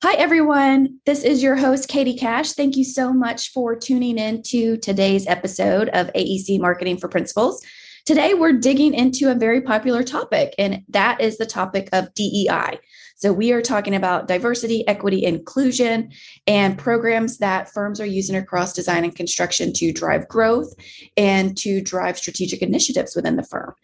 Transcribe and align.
Hi, 0.00 0.14
everyone. 0.14 1.00
This 1.06 1.24
is 1.24 1.42
your 1.42 1.56
host, 1.56 1.88
Katie 1.88 2.16
Cash. 2.16 2.52
Thank 2.52 2.76
you 2.76 2.84
so 2.84 3.12
much 3.12 3.50
for 3.50 3.74
tuning 3.74 4.16
in 4.16 4.44
to 4.44 4.76
today's 4.76 5.26
episode 5.26 5.88
of 5.88 6.06
AEC 6.12 6.60
Marketing 6.60 6.96
for 6.96 7.08
Principals. 7.08 7.60
Today, 8.06 8.32
we're 8.34 8.52
digging 8.52 8.94
into 8.94 9.28
a 9.28 9.34
very 9.34 9.60
popular 9.60 10.04
topic, 10.04 10.54
and 10.56 10.84
that 10.88 11.20
is 11.20 11.36
the 11.36 11.46
topic 11.46 11.88
of 11.92 12.14
DEI. 12.14 12.78
So, 13.16 13.32
we 13.32 13.50
are 13.50 13.60
talking 13.60 13.96
about 13.96 14.28
diversity, 14.28 14.86
equity, 14.86 15.24
inclusion, 15.24 16.12
and 16.46 16.78
programs 16.78 17.38
that 17.38 17.68
firms 17.68 18.00
are 18.00 18.06
using 18.06 18.36
across 18.36 18.72
design 18.72 19.02
and 19.02 19.16
construction 19.16 19.72
to 19.72 19.92
drive 19.92 20.28
growth 20.28 20.74
and 21.16 21.56
to 21.56 21.80
drive 21.80 22.18
strategic 22.18 22.62
initiatives 22.62 23.16
within 23.16 23.34
the 23.34 23.42
firm. 23.42 23.74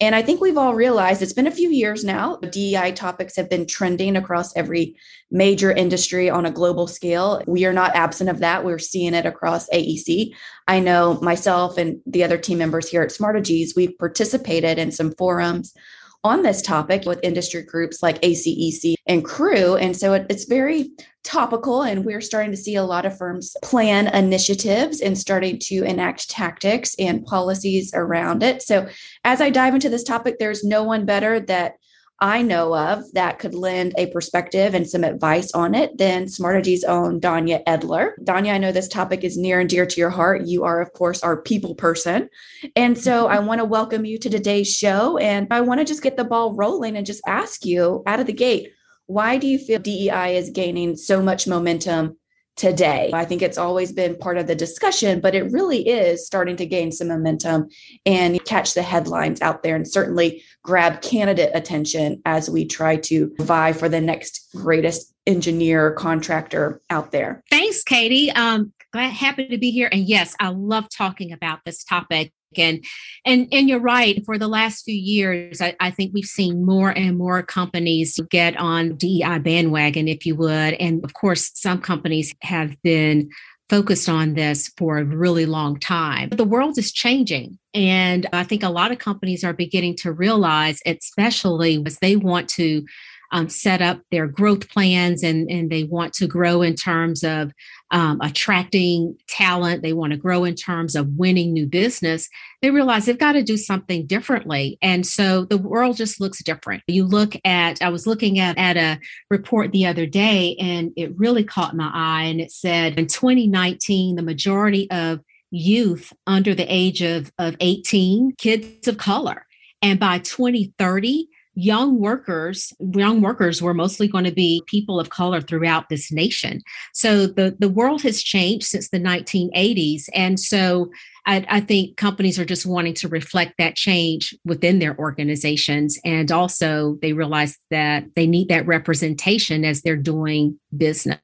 And 0.00 0.14
I 0.14 0.22
think 0.22 0.40
we've 0.40 0.56
all 0.56 0.74
realized 0.74 1.22
it's 1.22 1.32
been 1.32 1.48
a 1.48 1.52
few 1.52 1.70
years 1.70 2.04
now. 2.04 2.36
DEI 2.36 2.92
topics 2.92 3.34
have 3.34 3.50
been 3.50 3.66
trending 3.66 4.14
across 4.14 4.56
every 4.56 4.96
major 5.32 5.72
industry 5.72 6.30
on 6.30 6.46
a 6.46 6.52
global 6.52 6.86
scale. 6.86 7.42
We 7.48 7.64
are 7.64 7.72
not 7.72 7.96
absent 7.96 8.30
of 8.30 8.38
that. 8.38 8.64
We're 8.64 8.78
seeing 8.78 9.12
it 9.12 9.26
across 9.26 9.68
AEC. 9.70 10.34
I 10.68 10.78
know 10.78 11.18
myself 11.20 11.78
and 11.78 12.00
the 12.06 12.22
other 12.22 12.38
team 12.38 12.58
members 12.58 12.88
here 12.88 13.02
at 13.02 13.10
Smartegies, 13.10 13.74
we've 13.74 13.98
participated 13.98 14.78
in 14.78 14.92
some 14.92 15.12
forums 15.16 15.74
on 16.24 16.42
this 16.42 16.60
topic 16.62 17.04
with 17.04 17.20
industry 17.22 17.62
groups 17.62 18.02
like 18.02 18.20
ACEC 18.22 18.94
and 19.06 19.24
CREW. 19.24 19.80
And 19.80 19.96
so 19.96 20.14
it, 20.14 20.26
it's 20.28 20.44
very 20.44 20.90
topical, 21.24 21.82
and 21.82 22.04
we're 22.04 22.20
starting 22.20 22.50
to 22.50 22.56
see 22.56 22.74
a 22.74 22.84
lot 22.84 23.06
of 23.06 23.16
firms 23.16 23.54
plan 23.62 24.08
initiatives 24.08 25.00
and 25.00 25.16
starting 25.16 25.58
to 25.58 25.82
enact 25.82 26.30
tactics 26.30 26.94
and 26.98 27.24
policies 27.24 27.92
around 27.94 28.42
it. 28.42 28.62
So 28.62 28.88
as 29.24 29.40
I 29.40 29.50
dive 29.50 29.74
into 29.74 29.88
this 29.88 30.04
topic, 30.04 30.38
there's 30.38 30.64
no 30.64 30.82
one 30.82 31.04
better 31.04 31.38
that 31.40 31.74
I 32.20 32.42
know 32.42 32.76
of 32.76 33.12
that 33.12 33.38
could 33.38 33.54
lend 33.54 33.94
a 33.96 34.06
perspective 34.06 34.74
and 34.74 34.88
some 34.88 35.04
advice 35.04 35.52
on 35.52 35.74
it 35.74 35.96
than 35.98 36.24
Smartegies' 36.24 36.82
own 36.86 37.20
Danya 37.20 37.62
Edler. 37.64 38.12
Danya, 38.24 38.54
I 38.54 38.58
know 38.58 38.72
this 38.72 38.88
topic 38.88 39.22
is 39.22 39.36
near 39.36 39.60
and 39.60 39.70
dear 39.70 39.86
to 39.86 40.00
your 40.00 40.10
heart. 40.10 40.46
You 40.46 40.64
are, 40.64 40.80
of 40.80 40.92
course, 40.92 41.22
our 41.22 41.40
people 41.40 41.76
person. 41.76 42.28
And 42.74 42.98
so 42.98 43.24
mm-hmm. 43.24 43.34
I 43.34 43.38
want 43.38 43.60
to 43.60 43.64
welcome 43.64 44.04
you 44.04 44.18
to 44.18 44.28
today's 44.28 44.74
show. 44.74 45.16
And 45.18 45.46
I 45.52 45.60
want 45.60 45.78
to 45.78 45.84
just 45.84 46.02
get 46.02 46.16
the 46.16 46.24
ball 46.24 46.54
rolling 46.54 46.96
and 46.96 47.06
just 47.06 47.22
ask 47.26 47.64
you 47.64 48.02
out 48.06 48.20
of 48.20 48.26
the 48.26 48.32
gate 48.32 48.72
why 49.08 49.38
do 49.38 49.46
you 49.46 49.58
feel 49.58 49.78
DEI 49.78 50.36
is 50.36 50.50
gaining 50.50 50.94
so 50.94 51.22
much 51.22 51.46
momentum 51.46 52.17
today. 52.58 53.10
I 53.14 53.24
think 53.24 53.40
it's 53.40 53.56
always 53.56 53.92
been 53.92 54.16
part 54.16 54.36
of 54.36 54.46
the 54.46 54.54
discussion, 54.54 55.20
but 55.20 55.34
it 55.34 55.50
really 55.52 55.88
is 55.88 56.26
starting 56.26 56.56
to 56.56 56.66
gain 56.66 56.92
some 56.92 57.08
momentum 57.08 57.68
and 58.04 58.44
catch 58.44 58.74
the 58.74 58.82
headlines 58.82 59.40
out 59.40 59.62
there 59.62 59.76
and 59.76 59.88
certainly 59.88 60.42
grab 60.62 61.00
candidate 61.00 61.52
attention 61.54 62.20
as 62.26 62.50
we 62.50 62.66
try 62.66 62.96
to 62.96 63.32
vie 63.38 63.72
for 63.72 63.88
the 63.88 64.00
next 64.00 64.48
greatest 64.54 65.14
engineer 65.26 65.92
contractor 65.92 66.80
out 66.90 67.12
there. 67.12 67.42
Thanks, 67.50 67.82
Katie. 67.84 68.30
Um, 68.32 68.72
glad 68.92 69.10
happy 69.10 69.48
to 69.48 69.58
be 69.58 69.70
here. 69.70 69.88
And 69.92 70.08
yes, 70.08 70.34
I 70.40 70.48
love 70.48 70.88
talking 70.90 71.32
about 71.32 71.60
this 71.64 71.84
topic 71.84 72.32
and 72.56 72.84
and 73.24 73.48
and 73.52 73.68
you're 73.68 73.80
right 73.80 74.24
for 74.24 74.38
the 74.38 74.48
last 74.48 74.84
few 74.84 74.94
years 74.94 75.60
I, 75.60 75.76
I, 75.80 75.90
think 75.90 76.12
we've 76.14 76.24
seen 76.24 76.64
more 76.64 76.90
and 76.90 77.18
more 77.18 77.42
companies 77.42 78.18
get 78.30 78.56
on 78.56 78.96
dei 78.96 79.38
bandwagon 79.38 80.08
if 80.08 80.24
you 80.24 80.34
would. 80.36 80.74
And 80.74 81.04
of 81.04 81.14
course 81.14 81.50
some 81.54 81.80
companies 81.80 82.34
have 82.42 82.80
been 82.82 83.28
focused 83.68 84.08
on 84.08 84.34
this 84.34 84.72
for 84.78 84.96
a 84.96 85.04
really 85.04 85.44
long 85.44 85.78
time. 85.78 86.30
But 86.30 86.38
the 86.38 86.44
world 86.44 86.78
is 86.78 86.92
changing 86.92 87.58
and 87.74 88.26
i 88.32 88.42
think 88.42 88.62
a 88.62 88.68
lot 88.68 88.90
of 88.90 88.98
companies 88.98 89.44
are 89.44 89.52
beginning 89.52 89.94
to 89.94 90.10
realize 90.10 90.80
especially 90.86 91.82
as 91.86 91.98
they 91.98 92.16
want 92.16 92.48
to 92.48 92.82
um, 93.30 93.48
set 93.48 93.82
up 93.82 94.00
their 94.10 94.26
growth 94.26 94.68
plans 94.70 95.22
and, 95.22 95.50
and 95.50 95.70
they 95.70 95.84
want 95.84 96.12
to 96.14 96.26
grow 96.26 96.62
in 96.62 96.74
terms 96.74 97.22
of 97.22 97.52
um, 97.90 98.20
attracting 98.20 99.16
talent, 99.28 99.82
they 99.82 99.92
want 99.92 100.12
to 100.12 100.18
grow 100.18 100.44
in 100.44 100.54
terms 100.54 100.94
of 100.94 101.08
winning 101.16 101.52
new 101.52 101.66
business, 101.66 102.28
they 102.62 102.70
realize 102.70 103.06
they've 103.06 103.18
got 103.18 103.32
to 103.32 103.42
do 103.42 103.56
something 103.56 104.06
differently. 104.06 104.78
And 104.82 105.06
so 105.06 105.44
the 105.44 105.58
world 105.58 105.96
just 105.96 106.20
looks 106.20 106.42
different. 106.42 106.82
You 106.86 107.04
look 107.04 107.34
at, 107.44 107.80
I 107.82 107.88
was 107.88 108.06
looking 108.06 108.38
at, 108.38 108.58
at 108.58 108.76
a 108.76 109.00
report 109.30 109.72
the 109.72 109.86
other 109.86 110.06
day 110.06 110.56
and 110.58 110.92
it 110.96 111.16
really 111.18 111.44
caught 111.44 111.76
my 111.76 111.90
eye. 111.92 112.24
And 112.24 112.40
it 112.40 112.50
said 112.50 112.98
in 112.98 113.06
2019, 113.06 114.16
the 114.16 114.22
majority 114.22 114.90
of 114.90 115.20
youth 115.50 116.12
under 116.26 116.54
the 116.54 116.66
age 116.72 117.02
of, 117.02 117.32
of 117.38 117.56
18, 117.60 118.32
kids 118.36 118.88
of 118.88 118.98
color. 118.98 119.46
And 119.80 120.00
by 120.00 120.18
2030, 120.18 121.28
young 121.58 121.98
workers 121.98 122.72
young 122.94 123.20
workers 123.20 123.60
were 123.60 123.74
mostly 123.74 124.06
going 124.06 124.22
to 124.22 124.30
be 124.30 124.62
people 124.66 125.00
of 125.00 125.10
color 125.10 125.40
throughout 125.40 125.88
this 125.88 126.12
nation. 126.12 126.62
So 126.94 127.26
the 127.26 127.56
the 127.58 127.68
world 127.68 128.00
has 128.02 128.22
changed 128.22 128.66
since 128.66 128.90
the 128.90 129.00
1980s 129.00 130.04
and 130.14 130.38
so 130.38 130.90
I, 131.26 131.44
I, 131.48 131.60
think 131.60 131.96
companies 131.96 132.38
are 132.38 132.44
just 132.44 132.64
wanting 132.64 132.94
to 132.94 133.08
reflect 133.08 133.54
that 133.58 133.76
change 133.76 134.34
within 134.46 134.78
their 134.78 134.96
organizations. 134.98 135.98
And 136.02 136.32
also 136.32 136.96
they 137.02 137.12
realize 137.12 137.58
that 137.70 138.04
they 138.14 138.26
need 138.26 138.48
that 138.48 138.66
representation 138.66 139.62
as 139.62 139.82
they're 139.82 139.96
doing 139.96 140.58
business. 140.74 141.18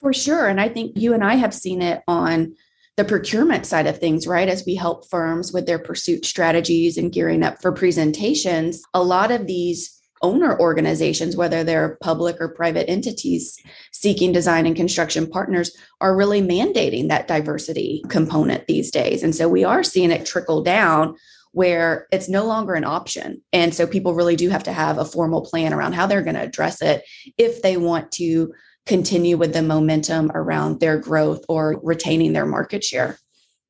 For 0.00 0.14
sure. 0.14 0.48
And 0.48 0.58
i 0.58 0.70
think 0.70 0.96
you 0.96 1.12
and 1.12 1.22
i 1.22 1.34
have 1.34 1.52
seen 1.52 1.82
it 1.82 2.02
on 2.08 2.54
the 2.96 3.04
procurement 3.04 3.66
side 3.66 3.86
of 3.86 3.98
things, 3.98 4.26
right? 4.26 4.48
As 4.48 4.64
we 4.66 4.74
help 4.74 5.08
firms 5.08 5.52
with 5.52 5.66
their 5.66 5.78
pursuit 5.78 6.24
strategies 6.24 6.98
and 6.98 7.12
gearing 7.12 7.42
up 7.42 7.60
for 7.62 7.72
presentations, 7.72 8.82
a 8.92 9.02
lot 9.02 9.30
of 9.30 9.46
these 9.46 9.96
owner 10.22 10.58
organizations, 10.60 11.36
whether 11.36 11.64
they're 11.64 11.96
public 12.02 12.36
or 12.40 12.48
private 12.48 12.90
entities 12.90 13.58
seeking 13.92 14.32
design 14.32 14.66
and 14.66 14.76
construction 14.76 15.26
partners, 15.26 15.74
are 16.00 16.16
really 16.16 16.42
mandating 16.42 17.08
that 17.08 17.26
diversity 17.26 18.02
component 18.08 18.66
these 18.66 18.90
days. 18.90 19.22
And 19.22 19.34
so 19.34 19.48
we 19.48 19.64
are 19.64 19.82
seeing 19.82 20.10
it 20.10 20.26
trickle 20.26 20.62
down 20.62 21.16
where 21.52 22.06
it's 22.12 22.28
no 22.28 22.44
longer 22.44 22.74
an 22.74 22.84
option. 22.84 23.42
And 23.52 23.74
so 23.74 23.86
people 23.86 24.14
really 24.14 24.36
do 24.36 24.50
have 24.50 24.62
to 24.64 24.72
have 24.72 24.98
a 24.98 25.04
formal 25.04 25.42
plan 25.42 25.72
around 25.72 25.94
how 25.94 26.06
they're 26.06 26.22
going 26.22 26.36
to 26.36 26.42
address 26.42 26.80
it 26.80 27.02
if 27.38 27.62
they 27.62 27.76
want 27.76 28.12
to 28.12 28.52
continue 28.86 29.36
with 29.36 29.52
the 29.52 29.62
momentum 29.62 30.30
around 30.34 30.80
their 30.80 30.98
growth 30.98 31.44
or 31.48 31.80
retaining 31.82 32.32
their 32.32 32.46
market 32.46 32.82
share. 32.82 33.18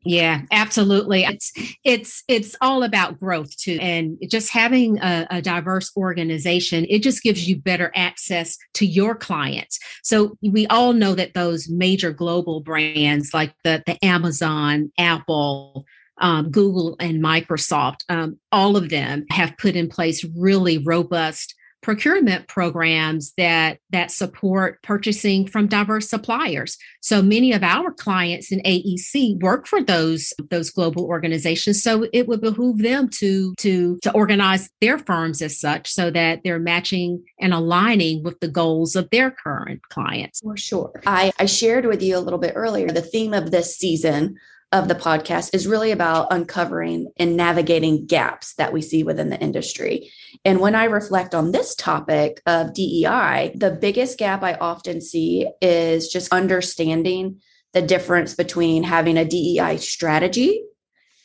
Yeah, 0.03 0.43
absolutely. 0.51 1.25
It's 1.25 1.53
it's 1.85 2.25
it's 2.27 2.57
all 2.63 2.83
about 2.83 3.21
growth 3.21 3.55
too, 3.59 3.77
and 3.83 4.17
just 4.31 4.51
having 4.51 4.99
a, 4.99 5.27
a, 5.31 5.43
diverse 5.43 5.95
organization, 5.95 6.87
it 6.89 7.01
just 7.03 7.23
gives 7.23 7.47
you 7.47 7.61
better 7.61 7.93
access 7.95 8.57
to 8.75 8.87
your 8.87 9.15
clients. 9.15 9.79
So 10.03 10.39
we 10.41 10.67
all 10.69 10.95
know 10.95 11.15
that 11.15 11.35
those 11.35 11.69
major 11.69 12.13
global 12.13 12.63
brands 12.63 13.35
like 13.35 13.53
the 13.63 13.83
the 13.85 14.03
Amazon, 14.03 14.91
Apple, 14.97 15.85
um, 16.19 16.51
Google, 16.51 16.97
and 16.99 17.23
Microsoft, 17.23 18.05
um, 18.09 18.39
all 18.51 18.79
of 18.79 18.89
them 18.89 19.27
have 19.31 19.59
put 19.59 19.77
in 19.77 19.89
place 19.89 20.25
really 20.35 20.79
robust 20.79 21.55
procurement 21.83 22.47
programs 22.49 23.33
that 23.37 23.79
that 23.91 24.11
support 24.11 24.83
purchasing 24.83 25.47
from 25.47 25.67
diverse 25.67 26.09
suppliers. 26.09 26.77
So 27.01 27.23
many 27.23 27.53
of 27.53 27.63
our 27.63 27.93
clients 27.93 28.53
in 28.53 28.61
AEC 28.61 29.41
work 29.41 29.67
for 29.67 29.83
those 29.83 30.33
those 30.51 30.71
global 30.71 31.05
organizations. 31.05 31.83
So 31.83 32.07
it 32.13 32.29
would 32.29 32.41
behoove 32.41 32.79
them 32.79 33.09
to 33.21 33.55
to 33.59 33.99
to 34.03 34.13
organize 34.13 34.69
their 34.81 34.99
firms 34.99 35.43
as 35.43 35.59
such 35.59 35.91
so 35.91 36.11
that 36.11 36.41
they're 36.45 36.59
matching 36.59 37.25
and 37.41 37.55
aligning 37.55 38.23
with 38.23 38.41
the 38.41 38.49
goals 38.49 38.97
of 38.97 39.09
their 39.11 39.31
current 39.31 39.81
clients. 39.89 40.41
For 40.41 40.57
sure. 40.57 41.01
I, 41.07 41.33
I 41.39 41.47
shared 41.47 41.87
with 41.87 42.03
you 42.03 42.17
a 42.17 42.21
little 42.21 42.39
bit 42.39 42.53
earlier 42.57 42.89
the 42.89 43.03
theme 43.03 43.35
of 43.35 43.51
this 43.51 43.77
season 43.77 44.37
of 44.73 44.87
the 44.87 44.95
podcast 44.95 45.51
is 45.53 45.67
really 45.67 45.91
about 45.91 46.33
uncovering 46.33 47.11
and 47.17 47.37
navigating 47.37 48.07
gaps 48.07 48.55
that 48.55 48.73
we 48.73 48.81
see 48.81 49.03
within 49.03 49.29
the 49.29 49.41
industry. 49.41 50.11
And 50.45 50.61
when 50.61 50.77
I 50.77 50.85
reflect 50.85 51.35
on 51.35 51.51
this 51.51 51.75
topic 51.75 52.41
of 52.47 52.73
DEI, 52.73 53.53
the 53.57 53.77
biggest 53.81 54.17
gap 54.17 54.43
I 54.43 54.55
often 54.55 55.01
see 55.01 55.49
is 55.61 56.09
just 56.09 56.33
understanding 56.33 57.41
the 57.73 57.83
difference 57.83 58.35
between 58.35 58.85
having 58.85 59.17
a 59.17 59.25
DEI 59.25 59.77
strategy 59.79 60.63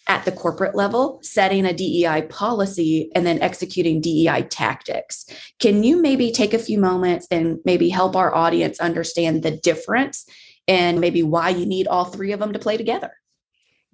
at 0.08 0.26
the 0.26 0.32
corporate 0.32 0.76
level, 0.76 1.20
setting 1.24 1.66
a 1.66 1.74
DEI 1.74 2.24
policy, 2.30 3.10
and 3.16 3.26
then 3.26 3.42
executing 3.42 4.02
DEI 4.02 4.44
tactics. 4.50 5.26
Can 5.60 5.84
you 5.84 6.02
maybe 6.02 6.32
take 6.32 6.54
a 6.54 6.60
few 6.60 6.80
moments 6.80 7.28
and 7.32 7.60
maybe 7.66 7.90
help 7.90 8.16
our 8.16 8.34
audience 8.34 8.80
understand 8.80 9.44
the 9.44 9.52
difference 9.52 10.26
and 10.68 11.00
maybe 11.00 11.24
why 11.24 11.50
you 11.50 11.66
need 11.66 11.88
all 11.88 12.06
three 12.06 12.32
of 12.32 12.40
them 12.40 12.54
to 12.54 12.60
play 12.60 12.78
together? 12.78 13.12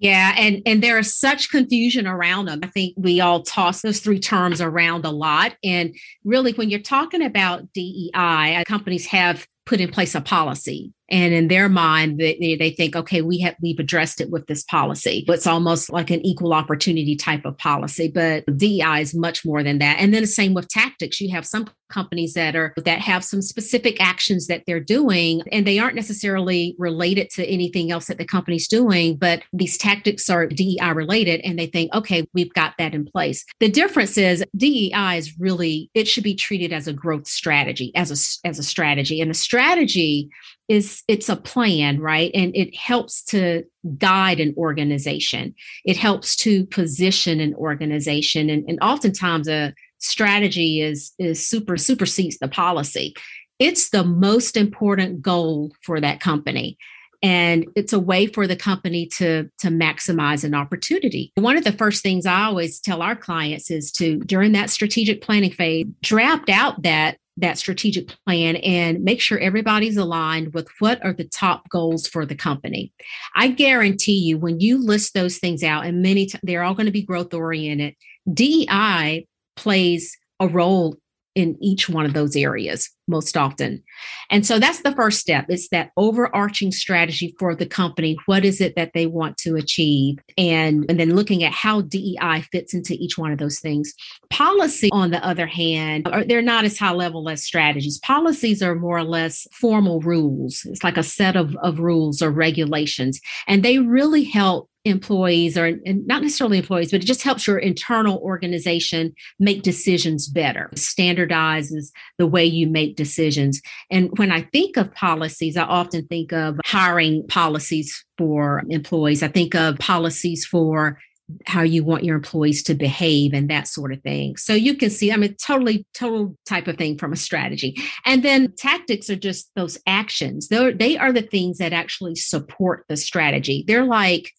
Yeah, 0.02 0.34
and 0.36 0.62
and 0.66 0.82
there 0.82 0.98
is 0.98 1.16
such 1.16 1.48
confusion 1.52 2.08
around 2.08 2.46
them. 2.46 2.58
I 2.64 2.66
think 2.66 2.94
we 2.96 3.20
all 3.20 3.44
toss 3.44 3.82
those 3.82 4.00
three 4.00 4.18
terms 4.18 4.60
around 4.60 5.04
a 5.04 5.10
lot. 5.10 5.54
And 5.62 5.94
really, 6.24 6.52
when 6.54 6.70
you're 6.70 6.80
talking 6.80 7.22
about 7.22 7.72
DEI, 7.72 8.10
uh, 8.12 8.64
companies 8.66 9.06
have 9.06 9.46
put 9.64 9.80
in 9.80 9.92
place 9.92 10.16
a 10.16 10.20
policy, 10.20 10.92
and 11.08 11.32
in 11.32 11.46
their 11.46 11.68
mind, 11.68 12.18
they, 12.18 12.56
they 12.58 12.70
think, 12.70 12.96
okay, 12.96 13.22
we 13.22 13.38
have 13.40 13.54
we've 13.62 13.78
addressed 13.78 14.20
it 14.20 14.28
with 14.28 14.48
this 14.48 14.64
policy. 14.64 15.24
It's 15.28 15.46
almost 15.46 15.92
like 15.92 16.10
an 16.10 16.26
equal 16.26 16.52
opportunity 16.52 17.14
type 17.14 17.44
of 17.44 17.56
policy, 17.58 18.08
but 18.08 18.44
DEI 18.56 19.02
is 19.02 19.14
much 19.14 19.44
more 19.44 19.62
than 19.62 19.78
that. 19.78 19.98
And 20.00 20.12
then 20.12 20.22
the 20.22 20.26
same 20.26 20.52
with 20.52 20.66
tactics. 20.66 21.20
You 21.20 21.30
have 21.30 21.46
some 21.46 21.68
companies 21.92 22.34
that 22.34 22.56
are 22.56 22.72
that 22.84 23.00
have 23.00 23.24
some 23.24 23.42
specific 23.42 24.00
actions 24.00 24.46
that 24.46 24.64
they're 24.66 24.80
doing 24.80 25.42
and 25.52 25.66
they 25.66 25.78
aren't 25.78 25.94
necessarily 25.94 26.74
related 26.78 27.30
to 27.30 27.46
anything 27.46 27.90
else 27.90 28.06
that 28.06 28.18
the 28.18 28.24
company's 28.24 28.66
doing, 28.68 29.16
but 29.16 29.42
these 29.52 29.76
tactics 29.78 30.28
are 30.30 30.46
DEI 30.46 30.92
related 30.94 31.40
and 31.44 31.58
they 31.58 31.66
think, 31.66 31.92
okay, 31.94 32.26
we've 32.34 32.52
got 32.54 32.74
that 32.78 32.94
in 32.94 33.04
place. 33.04 33.44
The 33.60 33.70
difference 33.70 34.16
is 34.16 34.44
DEI 34.56 35.18
is 35.18 35.38
really 35.38 35.90
it 35.94 36.08
should 36.08 36.24
be 36.24 36.34
treated 36.34 36.72
as 36.72 36.88
a 36.88 36.92
growth 36.92 37.26
strategy, 37.26 37.92
as 37.94 38.10
a 38.10 38.48
as 38.48 38.58
a 38.58 38.62
strategy. 38.62 39.20
And 39.20 39.30
a 39.30 39.34
strategy 39.34 40.30
is 40.68 41.02
it's 41.08 41.28
a 41.28 41.36
plan, 41.36 42.00
right? 42.00 42.30
And 42.34 42.54
it 42.56 42.74
helps 42.74 43.22
to 43.24 43.64
guide 43.98 44.40
an 44.40 44.54
organization. 44.56 45.54
It 45.84 45.96
helps 45.96 46.36
to 46.36 46.64
position 46.66 47.40
an 47.40 47.54
organization. 47.54 48.48
And, 48.48 48.68
and 48.68 48.78
oftentimes 48.80 49.48
a 49.48 49.74
strategy 50.02 50.80
is 50.80 51.12
is 51.18 51.44
super 51.44 51.76
supersedes 51.76 52.38
the 52.38 52.48
policy. 52.48 53.14
It's 53.58 53.90
the 53.90 54.04
most 54.04 54.56
important 54.56 55.22
goal 55.22 55.72
for 55.82 56.00
that 56.00 56.20
company 56.20 56.76
and 57.22 57.66
it's 57.76 57.92
a 57.92 58.00
way 58.00 58.26
for 58.26 58.46
the 58.46 58.56
company 58.56 59.06
to 59.06 59.48
to 59.58 59.68
maximize 59.68 60.42
an 60.42 60.54
opportunity 60.54 61.32
one 61.36 61.56
of 61.56 61.62
the 61.62 61.72
first 61.72 62.02
things 62.02 62.26
i 62.26 62.42
always 62.42 62.80
tell 62.80 63.00
our 63.00 63.14
clients 63.14 63.70
is 63.70 63.92
to 63.92 64.18
during 64.20 64.52
that 64.52 64.70
strategic 64.70 65.22
planning 65.22 65.52
phase 65.52 65.86
draft 66.02 66.48
out 66.48 66.82
that 66.82 67.16
that 67.36 67.58
strategic 67.58 68.08
plan 68.26 68.56
and 68.56 69.02
make 69.02 69.20
sure 69.20 69.38
everybody's 69.38 69.96
aligned 69.96 70.52
with 70.52 70.68
what 70.80 71.02
are 71.04 71.12
the 71.12 71.24
top 71.24 71.68
goals 71.70 72.06
for 72.06 72.26
the 72.26 72.34
company. 72.34 72.92
I 73.34 73.48
guarantee 73.48 74.18
you, 74.18 74.38
when 74.38 74.60
you 74.60 74.78
list 74.78 75.14
those 75.14 75.38
things 75.38 75.62
out, 75.62 75.86
and 75.86 76.02
many 76.02 76.26
t- 76.26 76.38
they're 76.42 76.62
all 76.62 76.74
going 76.74 76.86
to 76.86 76.92
be 76.92 77.02
growth 77.02 77.32
oriented, 77.32 77.96
DEI 78.32 79.26
plays 79.62 80.16
a 80.40 80.48
role 80.48 80.96
in 81.34 81.56
each 81.60 81.88
one 81.88 82.04
of 82.04 82.14
those 82.14 82.36
areas 82.36 82.90
most 83.08 83.36
often. 83.36 83.82
And 84.30 84.46
so 84.46 84.58
that's 84.58 84.82
the 84.82 84.94
first 84.94 85.18
step. 85.18 85.46
It's 85.48 85.68
that 85.68 85.90
overarching 85.96 86.72
strategy 86.72 87.34
for 87.38 87.54
the 87.54 87.66
company. 87.66 88.16
What 88.26 88.44
is 88.44 88.60
it 88.60 88.76
that 88.76 88.92
they 88.94 89.06
want 89.06 89.36
to 89.38 89.56
achieve? 89.56 90.18
And, 90.38 90.84
and 90.88 90.98
then 90.98 91.14
looking 91.14 91.42
at 91.44 91.52
how 91.52 91.82
DEI 91.82 92.42
fits 92.52 92.74
into 92.74 92.94
each 92.94 93.18
one 93.18 93.32
of 93.32 93.38
those 93.38 93.60
things. 93.60 93.92
Policy, 94.30 94.88
on 94.92 95.10
the 95.10 95.24
other 95.24 95.46
hand, 95.46 96.08
are, 96.08 96.24
they're 96.24 96.42
not 96.42 96.64
as 96.64 96.78
high 96.78 96.92
level 96.92 97.28
as 97.28 97.42
strategies. 97.42 97.98
Policies 97.98 98.62
are 98.62 98.74
more 98.74 98.98
or 98.98 99.04
less 99.04 99.46
formal 99.52 100.00
rules. 100.00 100.64
It's 100.66 100.84
like 100.84 100.96
a 100.96 101.02
set 101.02 101.36
of, 101.36 101.56
of 101.62 101.80
rules 101.80 102.22
or 102.22 102.30
regulations. 102.30 103.20
And 103.46 103.62
they 103.62 103.78
really 103.78 104.24
help 104.24 104.68
employees 104.84 105.56
or 105.56 105.78
not 105.86 106.22
necessarily 106.22 106.58
employees 106.58 106.90
but 106.90 107.02
it 107.02 107.06
just 107.06 107.22
helps 107.22 107.46
your 107.46 107.58
internal 107.58 108.18
organization 108.18 109.14
make 109.38 109.62
decisions 109.62 110.26
better 110.26 110.70
standardizes 110.74 111.92
the 112.18 112.26
way 112.26 112.44
you 112.44 112.66
make 112.66 112.91
decisions 112.96 113.60
and 113.90 114.16
when 114.18 114.30
i 114.30 114.42
think 114.52 114.76
of 114.76 114.92
policies 114.94 115.56
i 115.56 115.62
often 115.62 116.06
think 116.06 116.32
of 116.32 116.58
hiring 116.64 117.26
policies 117.28 118.04
for 118.18 118.62
employees 118.68 119.22
i 119.22 119.28
think 119.28 119.54
of 119.54 119.78
policies 119.78 120.44
for 120.44 120.98
how 121.46 121.62
you 121.62 121.84
want 121.84 122.04
your 122.04 122.16
employees 122.16 122.62
to 122.64 122.74
behave 122.74 123.32
and 123.32 123.48
that 123.50 123.68
sort 123.68 123.92
of 123.92 124.02
thing. 124.02 124.36
So 124.36 124.54
you 124.54 124.76
can 124.76 124.90
see, 124.90 125.12
I 125.12 125.16
mean, 125.16 125.34
totally, 125.36 125.86
total 125.94 126.36
type 126.46 126.68
of 126.68 126.76
thing 126.76 126.98
from 126.98 127.12
a 127.12 127.16
strategy. 127.16 127.76
And 128.04 128.22
then 128.22 128.52
tactics 128.56 129.08
are 129.10 129.16
just 129.16 129.50
those 129.56 129.78
actions. 129.86 130.48
They're, 130.48 130.72
they 130.72 130.96
are 130.98 131.12
the 131.12 131.22
things 131.22 131.58
that 131.58 131.72
actually 131.72 132.16
support 132.16 132.84
the 132.88 132.96
strategy. 132.96 133.64
They're 133.66 133.86
like 133.86 134.32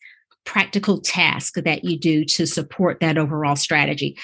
practical 0.45 0.99
tasks 0.99 1.61
that 1.63 1.83
you 1.83 1.97
do 1.97 2.25
to 2.25 2.45
support 2.45 2.99
that 2.99 3.17
overall 3.17 3.55
strategy. 3.55 4.17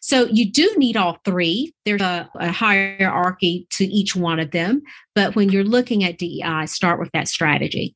So 0.00 0.26
you 0.26 0.50
do 0.50 0.72
need 0.76 0.96
all 0.96 1.18
three. 1.24 1.72
There's 1.84 2.00
a, 2.00 2.28
a, 2.34 2.50
hierarchy 2.50 3.66
to 3.70 3.84
each 3.84 4.14
one 4.16 4.40
of 4.40 4.50
them. 4.50 4.82
But 5.14 5.34
when 5.34 5.50
you're 5.50 5.64
looking 5.64 6.04
at 6.04 6.18
DEI, 6.18 6.66
start 6.66 7.00
with 7.00 7.10
that 7.12 7.28
strategy. 7.28 7.94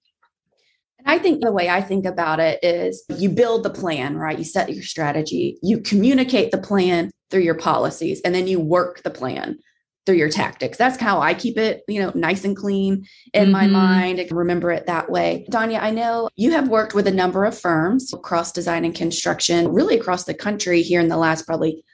And 0.98 1.08
I 1.08 1.18
think 1.18 1.42
the 1.42 1.52
way 1.52 1.68
I 1.68 1.82
think 1.82 2.06
about 2.06 2.40
it 2.40 2.62
is 2.62 3.04
you 3.08 3.28
build 3.28 3.62
the 3.62 3.70
plan, 3.70 4.16
right? 4.16 4.38
You 4.38 4.44
set 4.44 4.72
your 4.72 4.82
strategy, 4.82 5.58
you 5.62 5.80
communicate 5.80 6.50
the 6.50 6.58
plan 6.58 7.10
through 7.30 7.42
your 7.42 7.56
policies, 7.56 8.20
and 8.22 8.34
then 8.34 8.46
you 8.46 8.60
work 8.60 9.02
the 9.02 9.10
plan 9.10 9.58
through 10.06 10.16
your 10.16 10.28
tactics. 10.28 10.76
That's 10.76 11.00
how 11.00 11.20
I 11.20 11.34
keep 11.34 11.56
it, 11.56 11.82
you 11.88 12.00
know, 12.00 12.12
nice 12.14 12.44
and 12.44 12.56
clean 12.56 13.06
in 13.32 13.44
mm-hmm. 13.44 13.52
my 13.52 13.66
mind. 13.66 14.20
I 14.20 14.24
can 14.24 14.36
remember 14.36 14.70
it 14.70 14.86
that 14.86 15.10
way. 15.10 15.46
Danya, 15.50 15.80
I 15.80 15.90
know 15.90 16.28
you 16.36 16.50
have 16.52 16.68
worked 16.68 16.94
with 16.94 17.06
a 17.06 17.12
number 17.12 17.44
of 17.44 17.58
firms 17.58 18.12
across 18.12 18.52
design 18.52 18.84
and 18.84 18.94
construction, 18.94 19.72
really 19.72 19.98
across 19.98 20.24
the 20.24 20.34
country 20.34 20.82
here 20.82 21.00
in 21.00 21.08
the 21.08 21.16
last 21.16 21.46
probably 21.46 21.84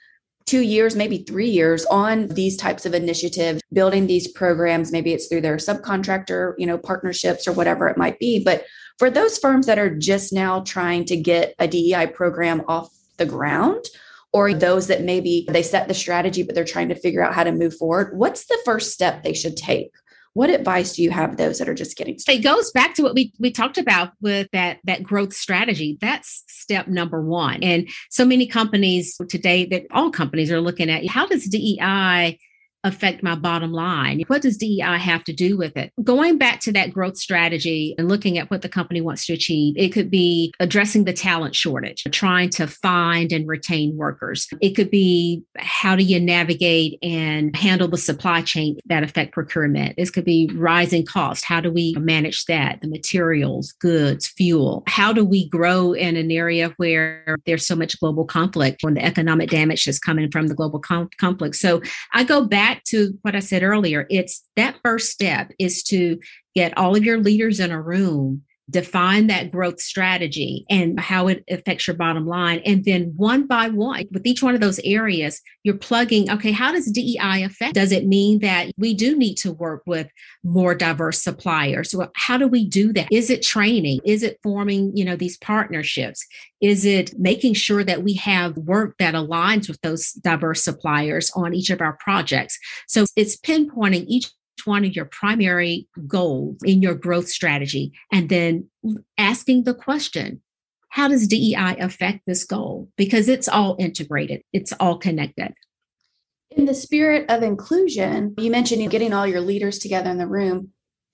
two 0.45 0.61
years, 0.61 0.95
maybe 0.95 1.19
three 1.19 1.49
years 1.49 1.85
on 1.85 2.27
these 2.29 2.57
types 2.57 2.85
of 2.85 2.93
initiatives, 2.93 3.61
building 3.71 4.07
these 4.07 4.27
programs. 4.27 4.91
Maybe 4.91 5.13
it's 5.13 5.27
through 5.27 5.41
their 5.41 5.57
subcontractor, 5.57 6.55
you 6.57 6.65
know, 6.65 6.77
partnerships 6.77 7.47
or 7.47 7.53
whatever 7.53 7.87
it 7.87 7.97
might 7.97 8.19
be. 8.19 8.43
But 8.43 8.65
for 8.97 9.09
those 9.09 9.37
firms 9.37 9.65
that 9.67 9.79
are 9.79 9.95
just 9.95 10.33
now 10.33 10.61
trying 10.61 11.05
to 11.05 11.15
get 11.15 11.55
a 11.59 11.67
DEI 11.67 12.07
program 12.07 12.63
off 12.67 12.89
the 13.17 13.25
ground, 13.25 13.85
or 14.33 14.53
those 14.53 14.87
that 14.87 15.03
maybe 15.03 15.45
they 15.49 15.63
set 15.63 15.87
the 15.87 15.93
strategy, 15.93 16.43
but 16.43 16.55
they're 16.55 16.63
trying 16.63 16.89
to 16.89 16.95
figure 16.95 17.23
out 17.23 17.33
how 17.33 17.43
to 17.43 17.51
move 17.51 17.75
forward, 17.75 18.17
what's 18.17 18.45
the 18.45 18.57
first 18.63 18.91
step 18.91 19.23
they 19.23 19.33
should 19.33 19.57
take? 19.57 19.91
What 20.33 20.49
advice 20.49 20.95
do 20.95 21.03
you 21.03 21.11
have 21.11 21.35
those 21.35 21.59
that 21.59 21.67
are 21.67 21.73
just 21.73 21.97
getting 21.97 22.17
started? 22.17 22.39
It 22.39 22.43
goes 22.43 22.71
back 22.71 22.93
to 22.95 23.03
what 23.03 23.13
we, 23.13 23.33
we 23.39 23.51
talked 23.51 23.77
about 23.77 24.13
with 24.21 24.47
that, 24.53 24.77
that 24.85 25.03
growth 25.03 25.33
strategy. 25.33 25.97
That's 25.99 26.45
step 26.47 26.87
number 26.87 27.21
one. 27.21 27.61
And 27.61 27.89
so 28.09 28.25
many 28.25 28.47
companies 28.47 29.17
today 29.27 29.65
that 29.65 29.83
all 29.91 30.09
companies 30.09 30.49
are 30.49 30.61
looking 30.61 30.89
at 30.89 31.05
how 31.05 31.27
does 31.27 31.49
DEI 31.49 32.39
affect 32.83 33.23
my 33.23 33.35
bottom 33.35 33.71
line? 33.71 34.23
What 34.27 34.41
does 34.41 34.57
DEI 34.57 34.97
have 34.97 35.23
to 35.25 35.33
do 35.33 35.57
with 35.57 35.77
it? 35.77 35.91
Going 36.03 36.37
back 36.37 36.59
to 36.61 36.71
that 36.73 36.93
growth 36.93 37.17
strategy 37.17 37.95
and 37.97 38.07
looking 38.07 38.37
at 38.37 38.49
what 38.49 38.61
the 38.61 38.69
company 38.69 39.01
wants 39.01 39.25
to 39.27 39.33
achieve, 39.33 39.75
it 39.77 39.89
could 39.89 40.09
be 40.09 40.53
addressing 40.59 41.03
the 41.03 41.13
talent 41.13 41.55
shortage, 41.55 42.03
trying 42.11 42.49
to 42.51 42.67
find 42.67 43.31
and 43.31 43.47
retain 43.47 43.95
workers. 43.97 44.47
It 44.61 44.71
could 44.71 44.89
be 44.89 45.43
how 45.57 45.95
do 45.95 46.03
you 46.03 46.19
navigate 46.19 46.97
and 47.03 47.55
handle 47.55 47.87
the 47.87 47.97
supply 47.97 48.41
chain 48.41 48.77
that 48.85 49.03
affect 49.03 49.33
procurement? 49.33 49.95
This 49.97 50.09
could 50.09 50.25
be 50.25 50.49
rising 50.53 51.05
cost. 51.05 51.45
How 51.45 51.61
do 51.61 51.71
we 51.71 51.95
manage 51.99 52.45
that? 52.45 52.81
The 52.81 52.87
materials, 52.87 53.73
goods, 53.73 54.27
fuel. 54.27 54.83
How 54.87 55.13
do 55.13 55.23
we 55.23 55.49
grow 55.49 55.93
in 55.93 56.15
an 56.15 56.31
area 56.31 56.73
where 56.77 57.37
there's 57.45 57.65
so 57.65 57.75
much 57.75 57.99
global 57.99 58.25
conflict 58.25 58.83
when 58.83 58.95
the 58.95 59.05
economic 59.05 59.49
damage 59.49 59.87
is 59.87 59.99
coming 59.99 60.31
from 60.31 60.47
the 60.47 60.55
global 60.55 60.79
com- 60.79 61.09
conflict? 61.19 61.55
So 61.55 61.81
I 62.13 62.23
go 62.23 62.45
back 62.45 62.70
back 62.71 62.83
to 62.85 63.17
what 63.21 63.35
I 63.35 63.39
said 63.39 63.63
earlier, 63.63 64.07
it's 64.09 64.43
that 64.55 64.77
first 64.83 65.11
step 65.11 65.51
is 65.59 65.83
to 65.83 66.19
get 66.55 66.77
all 66.77 66.95
of 66.95 67.03
your 67.03 67.19
leaders 67.19 67.59
in 67.59 67.71
a 67.71 67.81
room 67.81 68.43
define 68.71 69.27
that 69.27 69.51
growth 69.51 69.79
strategy 69.79 70.65
and 70.69 70.99
how 70.99 71.27
it 71.27 71.43
affects 71.49 71.87
your 71.87 71.95
bottom 71.95 72.25
line. 72.25 72.61
And 72.65 72.83
then 72.85 73.13
one 73.15 73.45
by 73.45 73.67
one, 73.67 74.05
with 74.11 74.25
each 74.25 74.41
one 74.41 74.55
of 74.55 74.61
those 74.61 74.79
areas, 74.83 75.41
you're 75.63 75.77
plugging, 75.77 76.31
okay, 76.31 76.51
how 76.51 76.71
does 76.71 76.91
DEI 76.91 77.43
affect? 77.43 77.75
Does 77.75 77.91
it 77.91 78.07
mean 78.07 78.39
that 78.39 78.71
we 78.77 78.93
do 78.93 79.15
need 79.17 79.35
to 79.35 79.51
work 79.51 79.83
with 79.85 80.07
more 80.43 80.73
diverse 80.73 81.21
suppliers? 81.21 81.93
Well, 81.93 82.11
how 82.15 82.37
do 82.37 82.47
we 82.47 82.67
do 82.67 82.93
that? 82.93 83.07
Is 83.11 83.29
it 83.29 83.43
training? 83.43 83.99
Is 84.05 84.23
it 84.23 84.39
forming, 84.41 84.95
you 84.95 85.05
know, 85.05 85.15
these 85.15 85.37
partnerships? 85.37 86.25
Is 86.61 86.85
it 86.85 87.17
making 87.19 87.55
sure 87.55 87.83
that 87.83 88.03
we 88.03 88.13
have 88.15 88.55
work 88.57 88.97
that 88.99 89.15
aligns 89.15 89.67
with 89.67 89.81
those 89.81 90.13
diverse 90.13 90.63
suppliers 90.63 91.31
on 91.35 91.53
each 91.53 91.69
of 91.69 91.81
our 91.81 91.93
projects? 91.93 92.57
So 92.87 93.05
it's 93.15 93.35
pinpointing 93.35 94.05
each 94.07 94.31
one 94.65 94.85
of 94.85 94.95
your 94.95 95.05
primary 95.05 95.87
goals 96.07 96.57
in 96.63 96.81
your 96.81 96.95
growth 96.95 97.29
strategy 97.29 97.91
and 98.11 98.29
then 98.29 98.69
asking 99.17 99.63
the 99.63 99.73
question 99.73 100.41
how 100.91 101.07
does 101.07 101.25
DEI 101.25 101.77
affect 101.79 102.19
this 102.27 102.43
goal? 102.43 102.89
Because 102.97 103.29
it's 103.29 103.47
all 103.47 103.77
integrated, 103.79 104.43
it's 104.51 104.73
all 104.73 104.97
connected. 104.97 105.53
In 106.49 106.65
the 106.65 106.73
spirit 106.73 107.29
of 107.29 107.43
inclusion, 107.43 108.35
you 108.37 108.51
mentioned 108.51 108.91
getting 108.91 109.13
all 109.13 109.25
your 109.25 109.39
leaders 109.39 109.79
together 109.79 110.09
in 110.09 110.17
the 110.17 110.27
room. 110.27 110.71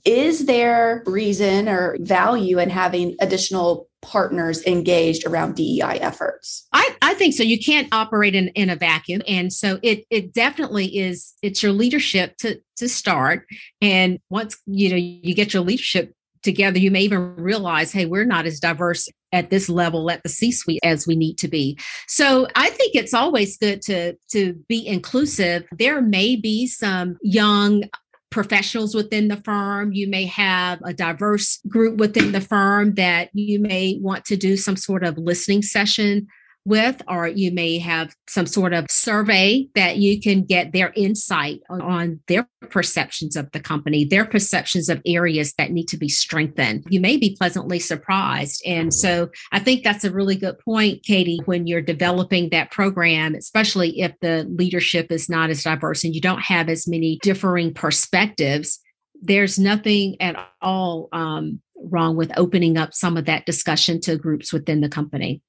Is 0.08 0.46
there 0.46 1.04
reason 1.06 1.68
or 1.68 1.98
value 2.00 2.60
in 2.60 2.70
having 2.70 3.18
additional 3.20 3.90
partners 4.02 4.66
engaged 4.66 5.28
around 5.28 5.56
DEI 5.56 6.00
efforts? 6.00 6.66
I, 6.72 6.96
I 7.02 7.14
think 7.16 7.34
so. 7.34 7.44
You 7.44 7.60
can't 7.60 7.90
operate 7.92 8.34
in, 8.34 8.48
in 8.50 8.70
a 8.70 8.78
vacuum. 8.78 9.22
And 9.28 9.52
so 9.52 9.80
it 9.84 10.06
it 10.10 10.34
definitely 10.34 10.98
is 10.98 11.34
it's 11.42 11.62
your 11.62 11.74
leadership 11.74 12.38
to 12.38 12.58
to 12.78 12.88
start. 12.88 13.46
And 13.82 14.20
once 14.30 14.58
you 14.66 14.90
know 14.90 14.96
you 14.96 15.36
get 15.36 15.54
your 15.54 15.64
leadership 15.64 16.14
together, 16.42 16.80
you 16.80 16.90
may 16.90 17.02
even 17.02 17.36
realize, 17.36 17.92
hey, 17.92 18.06
we're 18.06 18.24
not 18.24 18.46
as 18.46 18.62
diverse 18.62 19.10
at 19.34 19.50
this 19.50 19.68
level 19.68 20.10
at 20.10 20.24
the 20.24 20.30
C-suite 20.30 20.80
as 20.84 21.06
we 21.06 21.18
need 21.18 21.38
to 21.40 21.50
be. 21.50 21.78
So 22.08 22.48
I 22.56 22.70
think 22.70 22.96
it's 22.96 23.14
always 23.14 23.58
good 23.58 23.82
to 23.84 24.16
to 24.32 24.54
be 24.70 24.88
inclusive. 24.88 25.66
There 25.78 26.02
may 26.02 26.38
be 26.38 26.66
some 26.66 27.18
young 27.22 27.84
professionals 28.30 28.94
within 28.94 29.28
the 29.28 29.38
firm. 29.38 29.94
You 29.94 30.10
may 30.10 30.26
have 30.26 30.80
a 30.84 30.94
diverse 30.94 31.60
group 31.68 31.98
within 31.98 32.32
the 32.32 32.42
firm 32.42 32.96
that 32.96 33.30
you 33.34 33.60
may 33.60 33.98
want 34.02 34.26
to 34.26 34.36
do 34.36 34.58
some 34.58 34.76
sort 34.76 35.04
of 35.04 35.18
listening 35.18 35.62
session 35.62 36.28
with, 36.68 37.02
or 37.08 37.28
you 37.28 37.52
may 37.52 37.80
have 37.80 38.14
some 38.28 38.46
sort 38.46 38.74
of 38.74 38.86
survey 38.90 39.68
that 39.74 39.98
you 39.98 40.20
can 40.22 40.44
get 40.44 40.74
their 40.74 40.92
insight 40.96 41.62
on, 41.70 42.20
their 42.28 42.48
perceptions 42.70 43.36
of 43.36 43.50
the 43.54 43.60
company, 43.60 44.04
their 44.04 44.26
perceptions 44.26 44.90
of 44.90 45.02
areas 45.06 45.54
that 45.58 45.72
need 45.72 45.88
to 45.88 45.98
be 45.98 46.10
strengthened. 46.10 46.84
You 46.90 47.00
may 47.00 47.16
be 47.18 47.36
pleasantly 47.38 47.80
surprised. 47.80 48.62
And 48.66 48.94
so 48.94 49.30
I 49.52 49.60
think 49.60 49.84
that's 49.84 50.04
a 50.04 50.12
really 50.12 50.36
good 50.36 50.60
point, 50.60 51.04
Katie, 51.04 51.40
when 51.46 51.68
you're 51.68 51.82
developing 51.82 52.50
that 52.50 52.72
program, 52.72 53.34
especially 53.36 54.02
if 54.02 54.14
the 54.22 54.46
leadership 54.50 55.12
is 55.12 55.30
not 55.30 55.50
as 55.50 55.64
diverse 55.64 56.04
and 56.04 56.14
you 56.14 56.22
don't 56.22 56.42
have 56.42 56.68
as 56.70 56.88
many 56.88 57.20
differing 57.24 57.74
perspectives. 57.74 58.80
There's 59.22 59.58
nothing 59.58 60.22
at 60.22 60.36
all 60.62 61.10
um, 61.12 61.62
wrong 61.82 62.16
with 62.16 62.32
opening 62.38 62.78
up 62.78 62.94
some 62.94 63.18
of 63.18 63.26
that 63.26 63.46
discussion 63.46 64.02
to 64.02 64.18
groups 64.18 64.52
within 64.52 64.82
the 64.82 64.90
company. 64.90 65.42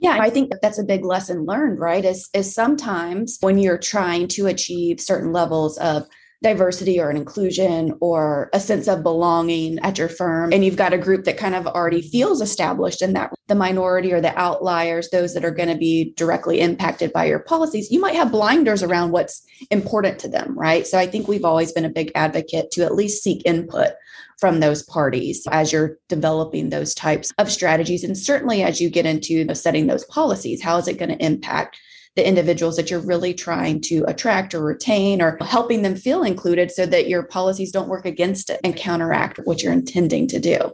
Yeah, 0.00 0.16
I 0.18 0.30
think 0.30 0.50
that's 0.62 0.78
a 0.78 0.84
big 0.84 1.04
lesson 1.04 1.44
learned, 1.44 1.78
right? 1.78 2.04
Is 2.04 2.28
is 2.34 2.52
sometimes 2.54 3.36
when 3.40 3.58
you're 3.58 3.78
trying 3.78 4.28
to 4.28 4.46
achieve 4.46 5.00
certain 5.00 5.32
levels 5.32 5.76
of 5.78 6.06
diversity 6.42 6.98
or 6.98 7.10
an 7.10 7.18
inclusion 7.18 7.92
or 8.00 8.48
a 8.54 8.60
sense 8.60 8.88
of 8.88 9.02
belonging 9.02 9.78
at 9.80 9.98
your 9.98 10.08
firm 10.08 10.52
and 10.52 10.64
you've 10.64 10.76
got 10.76 10.94
a 10.94 10.98
group 10.98 11.24
that 11.24 11.36
kind 11.36 11.54
of 11.54 11.66
already 11.66 12.00
feels 12.00 12.40
established 12.40 13.02
in 13.02 13.12
that 13.12 13.30
the 13.48 13.54
minority 13.54 14.10
or 14.10 14.22
the 14.22 14.34
outliers 14.38 15.10
those 15.10 15.34
that 15.34 15.44
are 15.44 15.50
going 15.50 15.68
to 15.68 15.76
be 15.76 16.14
directly 16.16 16.60
impacted 16.60 17.12
by 17.12 17.26
your 17.26 17.40
policies 17.40 17.90
you 17.90 18.00
might 18.00 18.14
have 18.14 18.32
blinders 18.32 18.82
around 18.82 19.10
what's 19.10 19.42
important 19.70 20.18
to 20.18 20.28
them 20.28 20.58
right 20.58 20.86
so 20.86 20.98
i 20.98 21.06
think 21.06 21.28
we've 21.28 21.44
always 21.44 21.72
been 21.72 21.84
a 21.84 21.90
big 21.90 22.10
advocate 22.14 22.70
to 22.70 22.82
at 22.82 22.94
least 22.94 23.22
seek 23.22 23.42
input 23.44 23.90
from 24.40 24.60
those 24.60 24.82
parties 24.82 25.46
as 25.50 25.72
you're 25.72 25.98
developing 26.08 26.70
those 26.70 26.94
types 26.94 27.30
of 27.38 27.50
strategies 27.50 28.02
and 28.02 28.16
certainly 28.16 28.62
as 28.62 28.80
you 28.80 28.88
get 28.90 29.06
into 29.06 29.54
setting 29.54 29.86
those 29.86 30.04
policies 30.06 30.62
how 30.62 30.78
is 30.78 30.88
it 30.88 30.98
going 30.98 31.10
to 31.10 31.24
impact 31.24 31.78
the 32.16 32.26
individuals 32.26 32.76
that 32.76 32.90
you're 32.90 33.00
really 33.00 33.32
trying 33.32 33.80
to 33.80 34.04
attract 34.08 34.54
or 34.54 34.62
retain 34.62 35.22
or 35.22 35.38
helping 35.40 35.82
them 35.82 35.94
feel 35.94 36.22
included 36.22 36.70
so 36.70 36.84
that 36.86 37.08
your 37.08 37.22
policies 37.22 37.70
don't 37.70 37.88
work 37.88 38.04
against 38.04 38.50
it 38.50 38.60
and 38.64 38.76
counteract 38.76 39.38
what 39.44 39.62
you're 39.62 39.72
intending 39.72 40.26
to 40.26 40.40
do. 40.40 40.72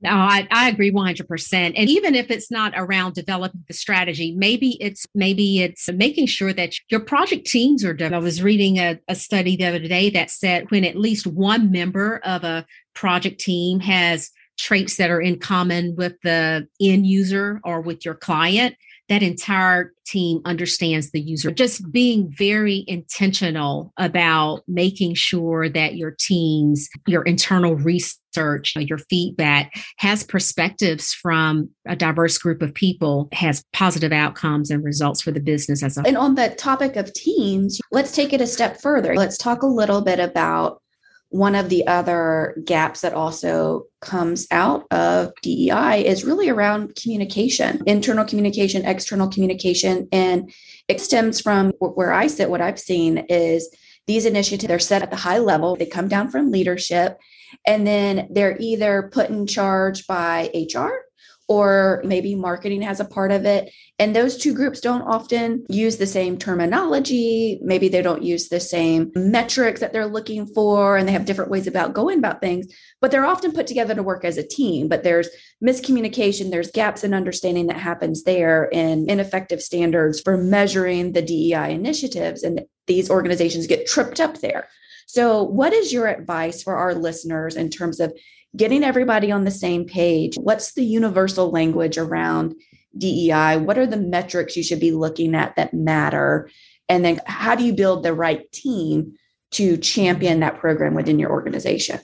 No, 0.00 0.10
I, 0.10 0.46
I 0.52 0.68
agree 0.68 0.92
100%. 0.92 1.52
And 1.52 1.88
even 1.88 2.14
if 2.14 2.30
it's 2.30 2.52
not 2.52 2.72
around 2.76 3.14
developing 3.14 3.64
the 3.66 3.74
strategy, 3.74 4.32
maybe 4.36 4.80
it's 4.80 5.06
maybe 5.12 5.60
it's 5.60 5.88
making 5.92 6.26
sure 6.26 6.52
that 6.52 6.74
your 6.88 7.00
project 7.00 7.46
teams 7.46 7.84
are 7.84 7.94
done. 7.94 8.14
I 8.14 8.18
was 8.18 8.40
reading 8.40 8.78
a, 8.78 9.00
a 9.08 9.16
study 9.16 9.56
the 9.56 9.66
other 9.66 9.80
day 9.80 10.08
that 10.10 10.30
said 10.30 10.70
when 10.70 10.84
at 10.84 10.96
least 10.96 11.26
one 11.26 11.72
member 11.72 12.18
of 12.18 12.44
a 12.44 12.64
project 12.94 13.40
team 13.40 13.80
has 13.80 14.30
traits 14.56 14.96
that 14.96 15.10
are 15.10 15.20
in 15.20 15.38
common 15.38 15.96
with 15.96 16.14
the 16.22 16.68
end 16.80 17.06
user 17.06 17.60
or 17.64 17.80
with 17.80 18.04
your 18.04 18.14
client, 18.14 18.76
that 19.08 19.22
entire 19.22 19.92
team 20.06 20.40
understands 20.44 21.10
the 21.10 21.20
user. 21.20 21.50
Just 21.50 21.90
being 21.90 22.32
very 22.36 22.84
intentional 22.86 23.92
about 23.96 24.62
making 24.68 25.14
sure 25.14 25.68
that 25.68 25.96
your 25.96 26.14
teams, 26.18 26.88
your 27.06 27.22
internal 27.22 27.74
research, 27.74 28.74
your 28.76 28.98
feedback 28.98 29.72
has 29.98 30.22
perspectives 30.22 31.12
from 31.12 31.68
a 31.86 31.96
diverse 31.96 32.38
group 32.38 32.62
of 32.62 32.72
people, 32.74 33.28
has 33.32 33.64
positive 33.72 34.12
outcomes 34.12 34.70
and 34.70 34.84
results 34.84 35.22
for 35.22 35.32
the 35.32 35.40
business 35.40 35.82
as 35.82 35.96
a 35.96 36.00
whole. 36.00 36.08
And 36.08 36.16
on 36.16 36.34
the 36.34 36.50
topic 36.50 36.96
of 36.96 37.12
teams, 37.12 37.80
let's 37.90 38.12
take 38.12 38.32
it 38.32 38.40
a 38.40 38.46
step 38.46 38.80
further. 38.80 39.14
Let's 39.14 39.38
talk 39.38 39.62
a 39.62 39.66
little 39.66 40.02
bit 40.02 40.20
about 40.20 40.82
one 41.30 41.54
of 41.54 41.68
the 41.68 41.86
other 41.86 42.56
gaps 42.64 43.02
that 43.02 43.12
also 43.12 43.84
comes 44.00 44.46
out 44.50 44.86
of 44.90 45.32
DEI 45.42 46.06
is 46.06 46.24
really 46.24 46.48
around 46.48 46.94
communication, 46.94 47.82
internal 47.86 48.24
communication, 48.24 48.84
external 48.84 49.28
communication. 49.28 50.08
And 50.10 50.50
it 50.88 51.00
stems 51.00 51.40
from 51.40 51.72
where 51.80 52.12
I 52.12 52.28
sit, 52.28 52.48
what 52.48 52.62
I've 52.62 52.80
seen 52.80 53.18
is 53.28 53.68
these 54.06 54.24
initiatives 54.24 54.72
are 54.72 54.78
set 54.78 55.02
at 55.02 55.10
the 55.10 55.16
high 55.16 55.38
level, 55.38 55.76
they 55.76 55.84
come 55.84 56.08
down 56.08 56.30
from 56.30 56.50
leadership, 56.50 57.18
and 57.66 57.86
then 57.86 58.28
they're 58.30 58.56
either 58.58 59.10
put 59.12 59.28
in 59.28 59.46
charge 59.46 60.06
by 60.06 60.50
HR 60.54 61.07
or 61.48 62.02
maybe 62.04 62.34
marketing 62.34 62.82
has 62.82 63.00
a 63.00 63.04
part 63.04 63.32
of 63.32 63.46
it. 63.46 63.72
And 63.98 64.14
those 64.14 64.36
two 64.36 64.52
groups 64.52 64.80
don't 64.80 65.02
often 65.02 65.64
use 65.70 65.96
the 65.96 66.06
same 66.06 66.36
terminology. 66.36 67.58
Maybe 67.62 67.88
they 67.88 68.02
don't 68.02 68.22
use 68.22 68.48
the 68.48 68.60
same 68.60 69.10
metrics 69.16 69.80
that 69.80 69.94
they're 69.94 70.06
looking 70.06 70.46
for, 70.46 70.96
and 70.96 71.08
they 71.08 71.12
have 71.12 71.24
different 71.24 71.50
ways 71.50 71.66
about 71.66 71.94
going 71.94 72.18
about 72.18 72.40
things, 72.40 72.66
but 73.00 73.10
they're 73.10 73.24
often 73.24 73.52
put 73.52 73.66
together 73.66 73.94
to 73.94 74.02
work 74.02 74.24
as 74.24 74.36
a 74.36 74.46
team. 74.46 74.88
But 74.88 75.02
there's 75.02 75.28
miscommunication, 75.64 76.50
there's 76.50 76.70
gaps 76.70 77.02
in 77.02 77.14
understanding 77.14 77.66
that 77.68 77.78
happens 77.78 78.24
there, 78.24 78.68
and 78.72 79.10
ineffective 79.10 79.62
standards 79.62 80.20
for 80.20 80.36
measuring 80.36 81.12
the 81.12 81.22
DEI 81.22 81.72
initiatives. 81.72 82.42
And 82.42 82.60
these 82.86 83.10
organizations 83.10 83.66
get 83.66 83.86
tripped 83.86 84.20
up 84.20 84.40
there. 84.40 84.68
So, 85.06 85.42
what 85.42 85.72
is 85.72 85.90
your 85.90 86.06
advice 86.06 86.62
for 86.62 86.76
our 86.76 86.94
listeners 86.94 87.56
in 87.56 87.70
terms 87.70 87.98
of 87.98 88.12
getting 88.56 88.84
everybody 88.84 89.30
on 89.30 89.44
the 89.44 89.50
same 89.50 89.84
page. 89.84 90.36
What's 90.36 90.72
the 90.72 90.84
universal 90.84 91.50
language 91.50 91.98
around 91.98 92.54
DEI? 92.96 93.58
What 93.58 93.78
are 93.78 93.86
the 93.86 93.96
metrics 93.96 94.56
you 94.56 94.62
should 94.62 94.80
be 94.80 94.92
looking 94.92 95.34
at 95.34 95.56
that 95.56 95.74
matter? 95.74 96.50
And 96.88 97.04
then 97.04 97.20
how 97.26 97.54
do 97.54 97.64
you 97.64 97.72
build 97.74 98.02
the 98.02 98.14
right 98.14 98.50
team 98.52 99.14
to 99.52 99.76
champion 99.76 100.40
that 100.40 100.58
program 100.58 100.94
within 100.94 101.18
your 101.18 101.30
organization? 101.30 102.00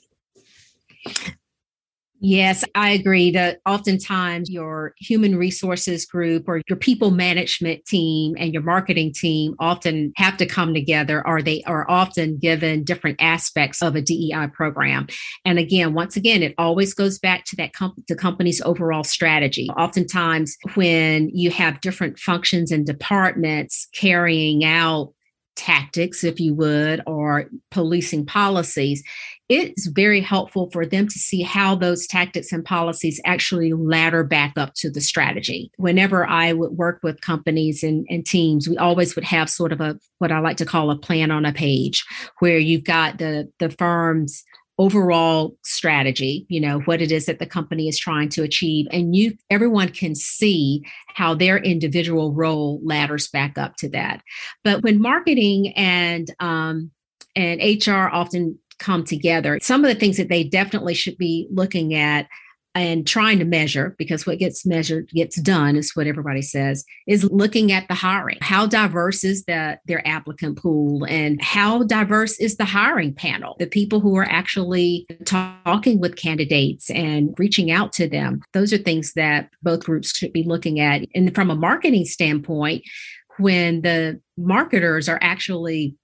Yes, 2.21 2.65
I 2.75 2.91
agree 2.91 3.33
that 3.33 3.59
oftentimes 3.67 4.49
your 4.49 4.95
human 4.99 5.37
resources 5.37 6.07
group 6.07 6.45
or 6.49 6.63
your 6.69 6.79
people 6.79 7.11
management 7.11 7.85
team 7.85 8.35
and 8.39 8.55
your 8.55 8.63
marketing 8.63 9.13
team 9.13 9.55
often 9.59 10.13
have 10.17 10.37
to 10.39 10.47
come 10.47 10.73
together 10.73 11.27
or 11.27 11.43
they 11.43 11.63
are 11.65 11.85
often 11.91 12.39
given 12.39 12.85
different 12.85 13.21
aspects 13.21 13.83
of 13.83 13.97
a 13.97 14.01
DEI 14.01 14.47
program. 14.55 15.07
And 15.45 15.59
again, 15.59 15.93
once 15.93 16.17
again, 16.17 16.43
it 16.43 16.55
always 16.57 16.95
goes 16.95 17.19
back 17.19 17.45
to 17.47 17.57
that 17.57 17.73
the 18.09 18.15
company's 18.15 18.63
overall 18.63 19.05
strategy. 19.05 19.69
Oftentimes 19.77 20.57
when 20.75 21.29
you 21.31 21.51
have 21.51 21.81
different 21.81 22.19
functions 22.19 22.71
and 22.71 22.87
departments 22.87 23.89
carrying 23.93 24.65
out 24.65 25.13
tactics, 25.57 26.25
if 26.25 26.41
you 26.41 26.53
would, 26.53 27.01
or 27.07 27.49
policing 27.71 28.27
policies, 28.27 29.05
it's 29.49 29.87
very 29.89 30.21
helpful 30.21 30.71
for 30.71 30.87
them 30.87 31.07
to 31.07 31.19
see 31.19 31.43
how 31.43 31.75
those 31.75 32.07
tactics 32.07 32.51
and 32.53 32.65
policies 32.65 33.21
actually 33.27 33.73
ladder 33.73 34.25
back 34.25 34.55
up 34.57 34.73
to 34.75 34.91
the 34.91 35.01
strategy. 35.01 35.71
Whenever 35.77 36.27
I 36.27 36.53
would 36.53 36.73
work 36.73 37.01
with 37.03 37.21
companies 37.21 37.83
and, 37.83 38.07
and 38.09 38.25
teams, 38.25 38.69
we 38.69 38.79
always 38.79 39.15
would 39.15 39.25
have 39.25 39.51
sort 39.51 39.73
of 39.73 39.81
a 39.81 39.99
what 40.19 40.33
I 40.33 40.39
like 40.39 40.57
to 40.59 40.67
call 40.67 40.91
a 40.91 40.97
plan 40.97 41.31
on 41.31 41.45
a 41.45 41.53
page 41.53 42.05
where 42.39 42.59
you've 42.59 42.85
got 42.85 43.19
the 43.19 43.51
the 43.59 43.71
firm's 43.71 44.45
overall 44.77 45.57
strategy 45.63 46.47
you 46.49 46.61
know 46.61 46.81
what 46.81 47.01
it 47.01 47.13
is 47.13 47.27
that 47.27 47.39
the 47.39 47.47
company 47.47 47.87
is 47.87 47.97
trying 47.97 48.29
to 48.29 48.43
achieve 48.43 48.89
and 48.91 49.15
you 49.15 49.33
everyone 49.49 49.89
can 49.89 50.17
see 50.17 50.83
how 51.15 51.33
their 51.33 51.59
individual 51.59 52.33
role 52.33 52.81
ladders 52.83 53.29
back 53.29 53.57
up 53.57 53.77
to 53.77 53.89
that 53.89 54.21
but 54.65 54.83
when 54.83 55.01
marketing 55.01 55.73
and 55.77 56.35
um, 56.41 56.91
and 57.37 57.61
hr 57.87 58.09
often 58.13 58.59
come 58.79 59.05
together. 59.05 59.59
Some 59.63 59.85
of 59.85 59.89
the 59.93 59.99
things 59.99 60.17
that 60.17 60.29
they 60.29 60.45
definitely 60.45 60.95
should 60.95 61.19
be 61.19 61.49
looking 61.51 61.95
at 61.95 62.29
and 62.75 63.07
trying 63.07 63.39
to 63.39 63.45
measure 63.45 63.95
because 63.99 64.27
what 64.27 64.39
gets 64.39 64.67
measured 64.67 65.09
gets 65.11 65.41
done 65.41 65.77
is 65.77 65.95
what 65.95 66.09
everybody 66.09 66.43
says 66.43 66.85
is 67.07 67.25
looking 67.25 67.71
at 67.71 67.87
the 67.87 67.95
hiring. 67.95 68.39
How 68.41 68.67
diverse 68.67 69.23
is 69.23 69.45
the 69.45 69.79
their 69.87 70.07
applicant 70.07 70.59
pool 70.59 71.05
and 71.05 71.41
how 71.41 71.85
diverse 71.85 72.39
is 72.41 72.57
the 72.57 72.65
hiring 72.65 73.15
panel? 73.15 73.55
The 73.59 73.67
people 73.67 74.01
who 74.01 74.17
are 74.17 74.29
actually 74.29 75.07
talking 75.25 76.01
with 76.01 76.17
candidates 76.17 76.91
and 76.91 77.35
reaching 77.39 77.71
out 77.71 77.93
to 77.95 78.09
them. 78.09 78.43
Those 78.53 78.73
are 78.73 78.79
things 78.79 79.13
that 79.15 79.51
both 79.63 79.85
groups 79.85 80.17
should 80.17 80.33
be 80.33 80.43
looking 80.43 80.81
at. 80.81 81.03
And 81.15 81.33
from 81.35 81.51
a 81.51 81.57
marketing 81.57 82.07
standpoint 82.07 82.83
when 83.39 83.83
the 83.83 84.21
marketers 84.37 85.09
are 85.09 85.19
actually 85.21 85.97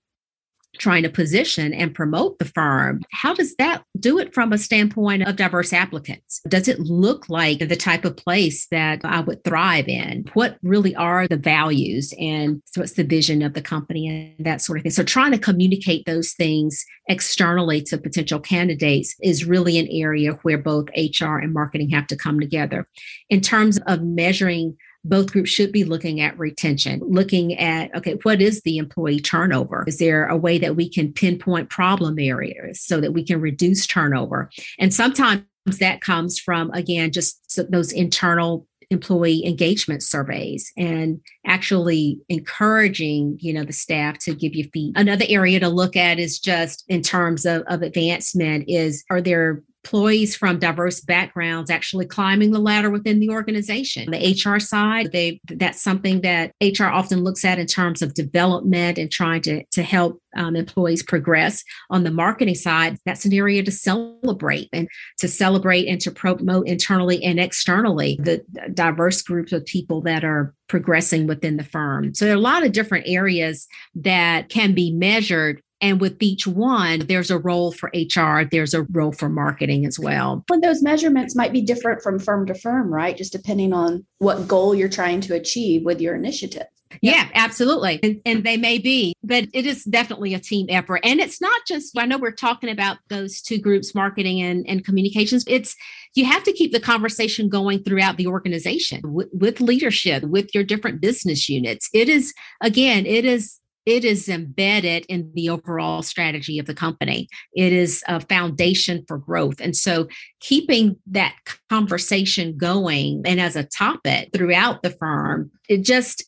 trying 0.79 1.03
to 1.03 1.11
position 1.11 1.75
and 1.75 1.95
promote 1.95 2.39
the 2.39 2.45
firm, 2.45 3.03
how 3.13 3.35
does 3.35 3.55
that 3.57 3.83
do 3.99 4.19
it 4.19 4.33
from 4.33 4.53
a 4.53 4.59
standpoint 4.59 5.23
of 5.23 5.37
diverse 5.37 5.73
applicants? 5.73 6.41
Does 6.49 6.69
it 6.69 6.79
look 6.79 7.29
like 7.29 7.59
the 7.59 7.77
type 7.77 8.05
of 8.05 8.17
place 8.17 8.67
that 8.69 9.01
I 9.05 9.21
would 9.21 9.45
thrive 9.45 9.89
in? 9.89 10.25
What 10.35 10.59
really 10.63 10.95
are 10.95 11.27
the 11.27 11.37
values 11.37 12.15
and 12.19 12.63
what's 12.77 12.93
the 12.93 13.05
vision 13.05 13.43
of 13.43 13.55
the 13.55 13.63
company 13.63 14.35
and 14.39 14.47
that 14.47 14.63
sort 14.63 14.79
of 14.79 14.83
thing? 14.85 14.93
So, 14.93 15.03
trying 15.03 15.33
to 15.33 15.39
communicate 15.39 16.07
those 16.07 16.33
things 16.33 16.85
externally 17.09 17.83
to 17.83 17.99
potential 17.99 18.41
candidates 18.41 19.15
is 19.23 19.45
really 19.45 19.79
an 19.79 19.89
area 19.91 20.33
where 20.43 20.59
both 20.59 20.89
HR 20.97 21.37
and 21.37 21.53
marketing 21.53 21.91
have 21.91 22.07
to 22.09 22.17
come 22.17 22.41
together. 22.41 22.87
In 23.29 23.41
terms 23.41 23.79
of 23.87 24.03
measuring 24.03 24.77
both 25.05 25.33
groups 25.33 25.51
should 25.51 25.73
be 25.73 25.85
looking 25.85 26.21
at 26.21 26.39
retention, 26.39 27.01
looking 27.03 27.59
at, 27.59 27.95
okay, 27.95 28.19
what 28.23 28.43
is 28.43 28.63
the 28.63 28.79
employee 28.79 29.21
turnover? 29.21 29.85
Is 29.87 29.99
there 29.99 30.27
a 30.27 30.37
way 30.37 30.59
that 30.59 30.77
we 30.77 30.89
can 30.89 31.13
pinpoint 31.13 31.71
problem 31.71 32.19
areas 32.19 32.81
so 32.81 33.01
that 33.01 33.13
we 33.13 33.25
can 33.25 33.41
reduce 33.41 33.87
turnover? 33.87 34.51
And 34.79 34.93
sometimes 34.93 35.45
that 35.79 36.01
comes 36.01 36.39
from, 36.39 36.71
again, 36.73 37.13
just 37.13 37.61
those 37.71 37.93
internal 37.93 38.67
employee 38.91 39.47
engagement 39.47 40.03
surveys 40.03 40.73
and 40.77 41.21
actually 41.47 42.19
encouraging 42.29 43.39
you 43.41 43.53
know 43.53 43.63
the 43.63 43.73
staff 43.73 44.19
to 44.19 44.35
give 44.35 44.53
you 44.53 44.69
feedback 44.73 45.01
another 45.01 45.25
area 45.29 45.61
to 45.61 45.69
look 45.69 45.95
at 45.95 46.19
is 46.19 46.41
just 46.41 46.85
in 46.89 47.01
terms 47.01 47.47
of, 47.47 47.63
of 47.69 47.83
advancement 47.83 48.65
is 48.67 49.05
are 49.09 49.21
there 49.21 49.63
employees 49.85 50.37
from 50.37 50.59
diverse 50.59 51.01
backgrounds 51.01 51.71
actually 51.71 52.07
climbing 52.07 52.51
the 52.51 52.59
ladder 52.59 52.91
within 52.91 53.19
the 53.19 53.31
organization. 53.31 54.11
The 54.11 54.37
HR 54.45 54.59
side, 54.59 55.13
they 55.13 55.41
that's 55.49 55.83
something 55.83 56.21
that 56.21 56.53
HR 56.63 56.85
often 56.85 57.25
looks 57.25 57.45
at 57.45 57.59
in 57.59 57.67
terms 57.67 58.03
of 58.03 58.15
development 58.15 58.99
and 58.99 59.11
trying 59.11 59.43
to, 59.43 59.65
to 59.65 59.83
help 59.83 60.21
um, 60.37 60.55
employees 60.55 61.03
progress. 61.03 61.65
On 61.89 62.05
the 62.05 62.11
marketing 62.11 62.55
side, 62.55 62.99
that's 63.07 63.25
an 63.25 63.33
area 63.33 63.63
to 63.63 63.73
celebrate 63.73 64.69
and 64.73 64.89
to 65.19 65.29
celebrate 65.29 65.89
and 65.89 66.01
to 66.03 66.11
promote 66.11 66.69
internally 66.69 67.23
and 67.25 67.41
externally 67.41 68.19
the 68.23 68.45
diverse 68.75 69.23
groups 69.23 69.53
of 69.53 69.65
people 69.65 70.03
that 70.03 70.25
are 70.25 70.55
progressing 70.69 71.27
within 71.27 71.57
the 71.57 71.65
firm. 71.65 72.15
So 72.15 72.27
there 72.27 72.35
are 72.35 72.39
a 72.39 72.41
lot 72.41 72.65
of 72.65 72.73
different 72.73 73.09
areas 73.09 73.67
that 73.97 74.51
can 74.51 74.75
be 74.75 74.93
measured 74.93 75.63
and 75.81 76.01
with 76.01 76.23
each 76.23 76.47
one, 76.47 77.01
there's 77.01 77.31
a 77.31 77.39
role 77.39 77.73
for 77.73 77.91
HR, 77.95 78.45
there's 78.51 78.75
a 78.75 78.83
role 78.91 79.13
for 79.13 79.29
marketing 79.29 79.87
as 79.87 79.99
well. 79.99 80.45
When 80.49 80.61
those 80.61 80.83
measurements 80.83 81.35
might 81.35 81.53
be 81.53 81.63
different 81.63 82.03
from 82.03 82.19
firm 82.19 82.47
to 82.47 82.55
firm, 82.55 82.93
right? 82.93 83.17
Just 83.17 83.33
depending 83.33 83.73
on 83.73 84.05
what 84.19 84.47
goal 84.47 84.75
you're 84.75 84.89
trying 84.89 85.21
to 85.23 85.35
achieve 85.35 85.85
with 85.85 86.01
your 86.01 86.15
initiative. 86.15 86.67
Yeah, 87.03 87.29
absolutely. 87.35 88.01
And, 88.03 88.21
and, 88.27 88.45
they 88.45 88.57
may 88.57 88.79
be, 88.79 89.15
but 89.23 89.47
it 89.55 89.65
is 89.65 89.85
definitely 89.85 90.35
a 90.35 90.41
team 90.41 90.67
effort. 90.69 91.01
And 91.05 91.21
it's 91.21 91.41
not 91.41 91.61
just, 91.67 91.97
I 91.97 92.05
know 92.05 92.19
we're 92.19 92.33
talking 92.33 92.69
about 92.69 92.99
those 93.09 93.41
two 93.41 93.59
groups, 93.59 93.95
marketing 93.95 94.43
and, 94.43 94.67
and 94.69 94.85
communications. 94.85 95.45
It's, 95.47 95.77
you 96.15 96.25
have 96.25 96.43
to 96.43 96.53
keep 96.53 96.73
the 96.73 96.81
conversation 96.81 97.49
going 97.49 97.85
throughout 97.85 98.17
the 98.17 98.27
organization 98.27 99.03
with, 99.05 99.29
with 99.33 99.61
leadership, 99.61 100.25
with 100.25 100.53
your 100.53 100.65
different 100.65 101.01
business 101.01 101.49
units. 101.49 101.89
It 101.95 102.09
is, 102.09 102.35
again, 102.61 103.07
it 103.07 103.25
is 103.25 103.60
it 103.87 104.05
is 104.05 104.29
embedded 104.29 105.07
in 105.07 105.31
the 105.35 105.49
overall 105.49 106.03
strategy 106.03 106.59
of 106.59 106.67
the 106.67 106.75
company. 106.75 107.29
It 107.55 107.73
is 107.73 108.05
a 108.07 108.21
foundation 108.21 109.05
for 109.09 109.19
growth. 109.19 109.61
And 109.61 109.77
so 109.77 110.09
keeping 110.41 110.97
that 111.07 111.35
conversation 111.69 112.57
going 112.57 113.23
and 113.25 113.41
as 113.41 113.57
a 113.57 113.65
topic 113.65 114.31
throughout 114.33 114.83
the 114.83 114.91
firm, 114.91 115.51
it 115.69 115.83
just 115.83 116.25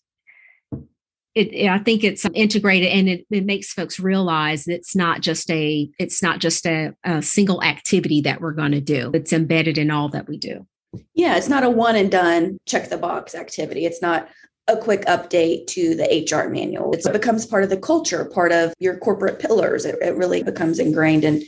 it, 1.35 1.67
I 1.67 1.79
think 1.79 2.05
it's 2.05 2.27
integrated 2.35 2.91
and 2.91 3.09
it, 3.09 3.27
it, 3.31 3.47
makes 3.47 3.73
folks 3.73 3.99
realize 3.99 4.67
that 4.67 4.75
it's 4.75 4.95
not 4.95 5.23
just 5.23 5.51
a 5.51 5.89
it's 5.99 6.23
not 6.23 6.41
just 6.41 6.67
a, 6.67 6.93
a 7.05 7.23
single 7.23 7.63
activity 7.63 8.21
that 8.23 8.43
we're 8.43 8.53
going 8.53 8.73
to 8.73 8.83
do. 8.83 9.11
It's 9.15 9.33
embedded 9.33 9.79
in 9.79 9.91
all 9.91 10.11
that 10.11 10.29
we 10.29 10.37
do. 10.37 10.67
Yeah, 11.15 11.37
it's 11.37 11.49
not 11.49 11.65
a 11.65 11.71
one 11.71 11.97
and 11.97 12.11
done 12.11 12.59
check 12.67 12.91
the 12.91 12.99
box 12.99 13.35
activity. 13.35 13.87
It's 13.87 14.03
not 14.03 14.29
a 14.69 14.77
quick 14.77 15.05
update 15.07 15.67
to 15.69 15.95
the 15.95 16.27
HR 16.31 16.49
manual. 16.49 16.93
It's, 16.93 17.07
it 17.07 17.13
becomes 17.13 17.47
part 17.47 17.65
of 17.65 17.71
the 17.71 17.77
culture, 17.77 18.25
part 18.25 18.53
of 18.53 18.73
your 18.79 18.97
corporate 18.99 19.41
pillars. 19.41 19.85
It, 19.85 19.97
it 20.01 20.17
really 20.17 20.43
becomes 20.43 20.79
ingrained 20.79 21.25
in 21.25 21.43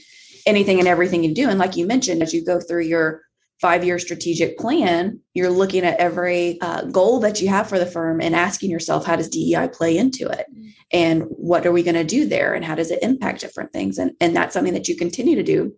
anything 0.46 0.78
and 0.78 0.88
everything 0.88 1.22
you 1.22 1.34
do. 1.34 1.48
And 1.48 1.58
like 1.58 1.76
you 1.76 1.86
mentioned, 1.86 2.22
as 2.22 2.34
you 2.34 2.44
go 2.44 2.60
through 2.60 2.82
your 2.82 3.22
five 3.60 3.84
year 3.84 3.98
strategic 3.98 4.58
plan, 4.58 5.20
you're 5.32 5.50
looking 5.50 5.84
at 5.84 5.98
every 5.98 6.60
uh, 6.60 6.82
goal 6.86 7.20
that 7.20 7.40
you 7.40 7.48
have 7.48 7.68
for 7.68 7.78
the 7.78 7.86
firm 7.86 8.20
and 8.20 8.34
asking 8.34 8.70
yourself, 8.70 9.06
how 9.06 9.16
does 9.16 9.28
DEI 9.28 9.68
play 9.72 9.96
into 9.96 10.28
it? 10.28 10.46
And 10.92 11.22
what 11.28 11.64
are 11.64 11.72
we 11.72 11.82
going 11.82 11.94
to 11.94 12.04
do 12.04 12.26
there? 12.26 12.54
And 12.54 12.64
how 12.64 12.74
does 12.74 12.90
it 12.90 13.02
impact 13.02 13.40
different 13.40 13.72
things? 13.72 13.98
And, 13.98 14.12
and 14.20 14.34
that's 14.34 14.52
something 14.52 14.74
that 14.74 14.88
you 14.88 14.96
continue 14.96 15.36
to 15.36 15.42
do 15.42 15.74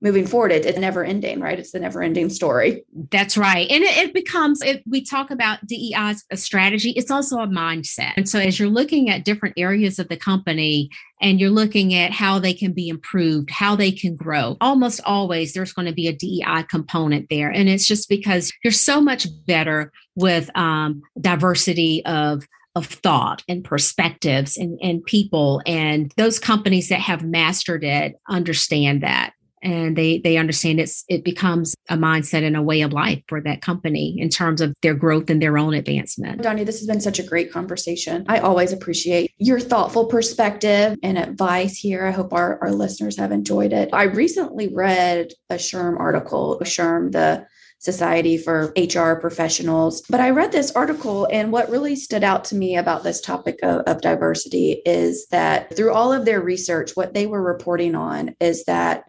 moving 0.00 0.26
forward 0.26 0.52
it, 0.52 0.64
it's 0.64 0.78
never 0.78 1.04
ending 1.04 1.40
right? 1.40 1.58
It's 1.58 1.72
the 1.72 1.80
never 1.80 2.02
ending 2.02 2.30
story. 2.30 2.84
That's 3.10 3.36
right. 3.36 3.68
And 3.70 3.82
it, 3.82 3.96
it 3.96 4.14
becomes 4.14 4.62
we 4.86 5.04
talk 5.04 5.30
about 5.30 5.66
dei 5.66 5.92
as 5.96 6.24
a 6.30 6.36
strategy 6.36 6.90
it's 6.96 7.10
also 7.10 7.38
a 7.38 7.46
mindset. 7.46 8.12
And 8.16 8.28
so 8.28 8.38
as 8.38 8.58
you're 8.58 8.68
looking 8.68 9.10
at 9.10 9.24
different 9.24 9.54
areas 9.58 9.98
of 9.98 10.08
the 10.08 10.16
company 10.16 10.88
and 11.20 11.40
you're 11.40 11.50
looking 11.50 11.94
at 11.94 12.12
how 12.12 12.38
they 12.38 12.54
can 12.54 12.72
be 12.72 12.88
improved 12.88 13.50
how 13.50 13.74
they 13.74 13.92
can 13.92 14.16
grow 14.16 14.56
almost 14.60 15.00
always 15.04 15.52
there's 15.52 15.72
going 15.72 15.86
to 15.86 15.94
be 15.94 16.08
a 16.08 16.12
dei 16.12 16.42
component 16.68 17.28
there. 17.30 17.50
And 17.50 17.68
it's 17.68 17.86
just 17.86 18.08
because 18.08 18.52
you're 18.62 18.72
so 18.72 19.00
much 19.00 19.26
better 19.46 19.92
with 20.14 20.50
um, 20.56 21.02
diversity 21.20 22.04
of 22.04 22.46
of 22.74 22.86
thought 22.86 23.42
and 23.48 23.64
perspectives 23.64 24.56
and, 24.56 24.78
and 24.80 25.04
people. 25.04 25.60
And 25.66 26.12
those 26.16 26.38
companies 26.38 26.88
that 26.90 27.00
have 27.00 27.24
mastered 27.24 27.82
it 27.82 28.14
understand 28.28 29.02
that 29.02 29.32
and 29.62 29.96
they 29.96 30.18
they 30.18 30.36
understand 30.36 30.80
it's 30.80 31.04
it 31.08 31.24
becomes 31.24 31.74
a 31.88 31.96
mindset 31.96 32.44
and 32.44 32.56
a 32.56 32.62
way 32.62 32.80
of 32.82 32.92
life 32.92 33.22
for 33.28 33.40
that 33.40 33.62
company 33.62 34.16
in 34.18 34.28
terms 34.28 34.60
of 34.60 34.74
their 34.82 34.94
growth 34.94 35.30
and 35.30 35.42
their 35.42 35.58
own 35.58 35.74
advancement. 35.74 36.42
Danya, 36.42 36.66
this 36.66 36.78
has 36.78 36.86
been 36.86 37.00
such 37.00 37.18
a 37.18 37.22
great 37.22 37.52
conversation. 37.52 38.24
I 38.28 38.38
always 38.38 38.72
appreciate 38.72 39.32
your 39.38 39.60
thoughtful 39.60 40.06
perspective 40.06 40.96
and 41.02 41.18
advice 41.18 41.76
here. 41.76 42.06
I 42.06 42.10
hope 42.10 42.32
our, 42.32 42.58
our 42.62 42.72
listeners 42.72 43.16
have 43.16 43.32
enjoyed 43.32 43.72
it. 43.72 43.90
I 43.92 44.04
recently 44.04 44.68
read 44.68 45.32
a 45.50 45.54
SHRM 45.54 45.98
article, 45.98 46.58
SHRM, 46.62 47.12
the 47.12 47.46
Society 47.80 48.36
for 48.36 48.72
HR 48.76 49.14
Professionals. 49.20 50.02
But 50.10 50.20
I 50.20 50.30
read 50.30 50.50
this 50.50 50.72
article, 50.72 51.28
and 51.30 51.52
what 51.52 51.70
really 51.70 51.94
stood 51.94 52.24
out 52.24 52.44
to 52.46 52.56
me 52.56 52.76
about 52.76 53.04
this 53.04 53.20
topic 53.20 53.58
of, 53.62 53.82
of, 53.82 54.00
diversity 54.00 54.82
is 54.84 55.26
that 55.28 55.76
through 55.76 55.92
all 55.92 56.12
of 56.12 56.24
their 56.24 56.40
research, 56.40 56.96
what 56.96 57.14
they 57.14 57.26
were 57.26 57.42
reporting 57.42 57.94
on 57.94 58.34
is 58.40 58.64
that 58.64 59.04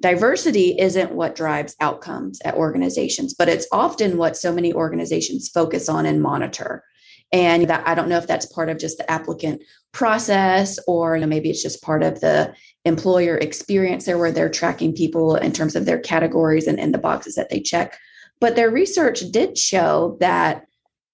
diversity 0.00 0.76
isn't 0.78 1.12
what 1.12 1.36
drives 1.36 1.76
outcomes 1.80 2.40
at 2.44 2.54
organizations, 2.54 3.34
but 3.34 3.48
it's 3.48 3.66
often 3.72 4.16
what 4.16 4.36
so 4.36 4.52
many 4.52 4.72
organizations 4.72 5.48
focus 5.48 5.88
on 5.88 6.06
and 6.06 6.22
monitor. 6.22 6.82
And 7.32 7.68
that 7.68 7.86
I 7.86 7.94
don't 7.94 8.08
know 8.08 8.18
if 8.18 8.26
that's 8.26 8.46
part 8.46 8.68
of 8.68 8.78
just 8.78 8.98
the 8.98 9.10
applicant 9.10 9.62
process 9.92 10.78
or 10.86 11.16
you 11.16 11.20
know, 11.20 11.26
maybe 11.26 11.50
it's 11.50 11.62
just 11.62 11.82
part 11.82 12.02
of 12.02 12.20
the 12.20 12.54
employer 12.84 13.36
experience 13.38 14.04
there 14.04 14.18
where 14.18 14.30
they're 14.30 14.50
tracking 14.50 14.94
people 14.94 15.36
in 15.36 15.52
terms 15.52 15.74
of 15.74 15.86
their 15.86 15.98
categories 15.98 16.66
and 16.66 16.78
in 16.78 16.92
the 16.92 16.98
boxes 16.98 17.34
that 17.34 17.48
they 17.48 17.60
check. 17.60 17.98
But 18.40 18.56
their 18.56 18.70
research 18.70 19.20
did 19.30 19.56
show 19.56 20.16
that 20.20 20.66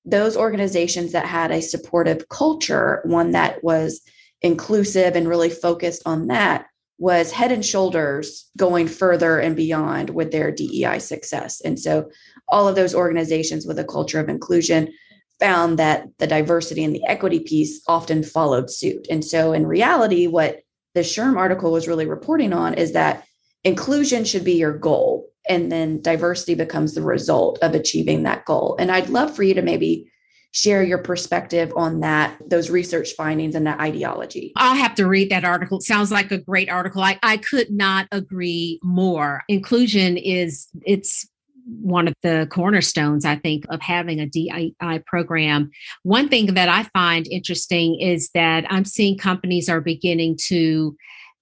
those 0.05 0.37
organizations 0.37 1.13
that 1.13 1.27
had 1.27 1.51
a 1.51 1.63
supportive 1.63 2.29
culture, 2.29 3.03
one 3.05 3.33
that 3.33 3.63
was 3.63 4.01
inclusive 4.43 5.15
and 5.15 5.29
really 5.29 5.51
focused 5.51 6.03
on 6.07 6.29
that, 6.29 6.67
was 7.01 7.33
head 7.33 7.51
and 7.51 7.65
shoulders 7.65 8.49
going 8.59 8.87
further 8.87 9.39
and 9.39 9.57
beyond 9.57 10.11
with 10.11 10.31
their 10.31 10.53
DEI 10.53 10.99
success. 10.99 11.63
And 11.63 11.81
so 11.81 12.11
all 12.47 12.69
of 12.69 12.77
those 12.77 12.95
organizations 12.95 13.67
with 13.67 13.79
a 13.79 13.85
culture 13.85 14.21
of 14.21 14.29
inclusion 14.29 14.93
found 15.41 15.79
that 15.79 16.07
the 16.19 16.27
diversity 16.27 16.85
and 16.85 16.95
the 16.95 17.05
equity 17.07 17.41
piece 17.41 17.81
often 17.89 18.23
followed 18.23 18.71
suit. 18.71 19.07
And 19.11 19.25
so 19.25 19.55
in 19.55 19.67
reality, 19.67 20.27
what 20.27 20.61
the 20.95 21.01
SHRM 21.01 21.39
article 21.39 21.73
was 21.73 21.89
really 21.89 22.07
reporting 22.07 22.53
on 22.53 22.75
is 22.75 22.93
that 22.93 23.25
inclusion 23.65 24.27
should 24.27 24.45
be 24.45 24.59
your 24.59 24.77
goal. 24.77 25.27
And 25.49 25.73
then 25.73 26.03
diversity 26.03 26.55
becomes 26.55 26.95
the 26.95 27.03
result 27.03 27.59
of 27.63 27.75
achieving 27.75 28.25
that 28.25 28.45
goal. 28.45 28.77
And 28.79 28.93
I'd 28.93 29.09
love 29.09 29.35
for 29.35 29.43
you 29.43 29.55
to 29.55 29.63
maybe 29.63 30.13
share 30.53 30.83
your 30.83 30.99
perspective 30.99 31.73
on 31.77 32.01
that, 32.01 32.37
those 32.49 32.71
research 32.71 33.13
findings 33.13 33.55
and 33.55 33.67
that 33.67 33.79
ideology. 33.81 34.53
I'll 34.57 34.77
have 34.77 34.95
to 34.97 35.07
read 35.07 35.31
that 35.31 35.45
article. 35.45 35.79
It 35.79 35.85
sounds 35.85 36.11
like 36.11 36.31
a 36.33 36.39
great 36.39 36.69
article. 36.69 37.03
I, 37.03 37.19
I 37.23 37.37
could 37.37 37.71
not 37.71 38.09
agree 38.11 38.81
more. 38.83 39.43
Inclusion 39.49 40.17
is, 40.17 40.67
it's 40.83 41.29
one 41.67 42.09
of 42.09 42.15
the 42.23 42.49
cornerstones, 42.51 43.25
I 43.25 43.37
think, 43.37 43.65
of 43.69 43.81
having 43.81 44.19
a 44.19 44.27
DEI 44.27 45.03
program. 45.07 45.71
One 46.03 46.29
thing 46.29 46.55
that 46.55 46.69
I 46.69 46.85
find 46.85 47.29
interesting 47.29 48.01
is 48.01 48.31
that 48.35 48.65
I'm 48.71 48.85
seeing 48.85 49.19
companies 49.19 49.69
are 49.69 49.81
beginning 49.81 50.37
to 50.49 50.97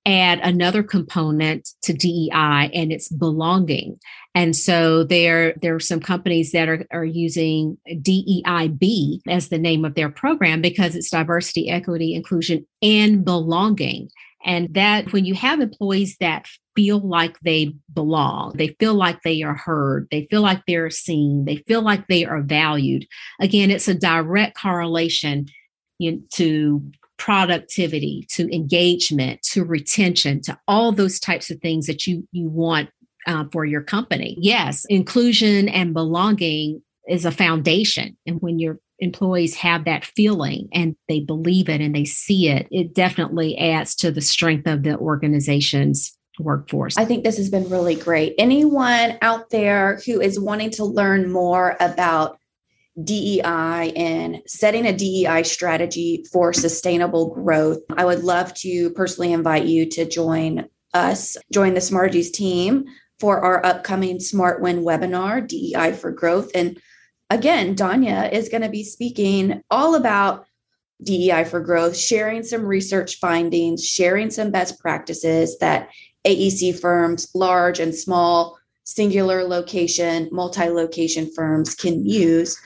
add 0.09 0.41
another 0.43 0.83
component 0.83 1.69
to 1.83 1.93
DEI 1.93 2.71
and 2.73 2.91
it's 2.91 3.09
belonging. 3.11 4.01
And 4.35 4.57
so 4.57 5.05
there, 5.05 5.55
there 5.61 5.75
are 5.75 5.81
some 5.81 6.01
companies 6.01 6.53
that 6.53 6.69
are, 6.69 6.87
are 6.91 7.05
using 7.05 7.77
DEIB 7.89 9.21
as 9.29 9.49
the 9.49 9.59
name 9.59 9.85
of 9.85 9.95
their 9.95 10.09
program 10.09 10.63
because 10.63 10.95
it's 10.95 11.11
diversity, 11.11 11.69
equity, 11.69 12.15
inclusion, 12.15 12.67
and 12.81 13.25
belonging. 13.25 14.09
And 14.45 14.73
that 14.75 15.13
when 15.13 15.25
you 15.25 15.35
have 15.35 15.61
employees 15.61 16.17
that 16.21 16.47
feel 16.75 17.01
like 17.01 17.39
they 17.41 17.75
belong, 17.93 18.53
they 18.57 18.69
feel 18.81 18.95
like 18.95 19.21
they 19.23 19.43
are 19.43 19.57
heard, 19.57 20.07
they 20.11 20.27
feel 20.31 20.43
like 20.43 20.63
they're 20.67 20.91
seen, 20.91 21.45
they 21.45 21.57
feel 21.67 21.83
like 21.83 22.07
they 22.07 22.25
are 22.25 22.41
valued. 22.41 23.07
Again, 23.41 23.71
it's 23.71 23.89
a 23.89 23.95
direct 23.95 24.57
correlation 24.57 25.47
to 26.01 26.83
productivity 27.19 28.27
to 28.31 28.55
engagement 28.55 29.43
to 29.43 29.65
retention 29.65 30.41
to 30.41 30.59
all 30.67 30.93
those 30.93 31.21
types 31.21 31.51
of 31.51 31.61
things 31.61 31.87
that 31.87 32.07
you 32.07 32.27
you 32.33 32.49
want 32.49 32.89
uh, 33.27 33.45
for 33.53 33.65
your 33.65 33.83
company 33.83 34.37
yes 34.41 34.85
inclusion 34.89 35.69
and 35.69 35.93
belonging 35.93 36.81
is 37.09 37.25
a 37.25 37.31
foundation 37.31 38.17
and 38.27 38.41
when 38.41 38.59
your 38.59 38.79
employees 39.01 39.55
have 39.55 39.85
that 39.85 40.05
feeling 40.05 40.69
and 40.73 40.97
they 41.09 41.21
believe 41.21 41.69
it 41.69 41.81
and 41.81 41.95
they 41.95 42.05
see 42.05 42.49
it 42.49 42.67
it 42.71 42.95
definitely 42.95 43.57
adds 43.59 43.95
to 43.95 44.11
the 44.11 44.21
strength 44.21 44.67
of 44.67 44.83
the 44.83 44.97
organization's 44.99 46.19
workforce. 46.41 46.97
I 46.97 47.05
think 47.05 47.25
this 47.25 47.37
has 47.37 47.51
been 47.51 47.69
really 47.69 47.95
great. 47.95 48.35
Anyone 48.39 49.19
out 49.23 49.51
there 49.51 50.01
who 50.07 50.21
is 50.21 50.39
wanting 50.39 50.71
to 50.73 50.85
learn 50.85 51.31
more 51.31 51.77
about 51.81 52.39
DEI 53.03 53.93
and 53.95 54.43
setting 54.47 54.87
a 54.87 54.93
DEI 54.93 55.43
strategy 55.45 56.25
for 56.33 56.53
sustainable 56.53 57.33
growth, 57.35 57.79
I 57.97 58.05
would 58.05 58.25
love 58.25 58.55
to 58.55 58.91
personally 58.91 59.33
invite 59.33 59.67
you 59.67 59.87
to 59.91 60.05
join 60.05 60.67
us, 60.95 61.37
join 61.53 61.75
the 61.75 61.81
Smartegies 61.81 62.33
team 62.33 62.87
for 63.21 63.41
our 63.41 63.65
upcoming 63.65 64.21
Smart 64.21 64.61
Win 64.61 64.83
webinar, 64.83 65.47
DEI 65.47 65.93
for 65.93 66.11
Growth. 66.11 66.51
And 66.55 66.81
again, 67.31 67.75
Danya 67.77 68.33
is 68.33 68.49
going 68.49 68.63
to 68.63 68.69
be 68.69 68.85
speaking 68.85 69.63
all 69.71 69.95
about 69.95 70.47
DEI 71.03 71.45
for 71.45 71.61
growth, 71.61 71.97
sharing 71.97 72.43
some 72.43 72.65
research 72.65 73.19
findings, 73.19 73.85
sharing 73.85 74.31
some 74.31 74.51
best 74.51 74.81
practices 74.81 75.57
that 75.59 75.91
AEC 76.27 76.81
firms, 76.81 77.29
large 77.35 77.79
and 77.79 77.95
small, 77.95 78.59
singular 78.83 79.45
location, 79.45 80.29
multi 80.33 80.69
location 80.69 81.31
firms 81.35 81.75
can 81.75 82.05
use 82.05 82.59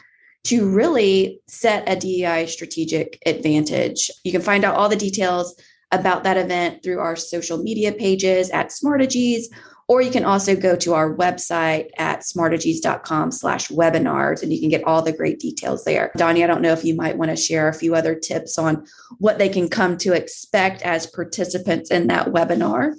to 0.45 0.69
really 0.69 1.41
set 1.47 1.89
a 1.89 1.97
DEI 1.97 2.47
strategic 2.47 3.23
advantage. 3.27 4.11
You 4.25 4.33
can 4.33 4.43
find 4.43 4.65
out 4.65 4.75
all 4.75 4.89
the 4.89 4.97
details 4.97 5.55
about 5.93 6.25
that 6.25 6.37
event 6.37 6.83
through 6.83 6.99
our 6.99 7.17
social 7.17 7.59
media 7.59 7.93
pages 7.93 8.51
at 8.51 8.71
Smartegies 8.71 9.45
or 9.89 10.01
you 10.01 10.11
can 10.11 10.25
also 10.25 10.57
go 10.57 10.77
to 10.77 10.95
our 10.95 11.15
website 11.15 11.91
at 11.99 12.21
smartegies.com 12.21 13.31
slash 13.31 13.69
webinars 13.69 14.43
and 14.43 14.53
you 14.53 14.59
can 14.59 14.71
get 14.71 14.85
all 14.85 15.03
the 15.03 15.13
great 15.13 15.39
details 15.39 15.85
there. 15.85 16.13
Danya, 16.17 16.45
I 16.45 16.47
don't 16.47 16.63
know 16.63 16.73
if 16.73 16.83
you 16.83 16.95
might 16.95 17.19
want 17.19 17.31
to 17.31 17.37
share 17.37 17.69
a 17.69 17.75
few 17.75 17.95
other 17.95 18.15
tips 18.15 18.59
on 18.59 18.87
what 19.19 19.39
they 19.39 19.49
can 19.49 19.69
come 19.69 19.99
to 19.99 20.15
expect 20.15 20.81
as 20.81 21.07
participants 21.07 21.91
in 21.91 22.07
that 22.07 22.29
webinar. 22.29 22.95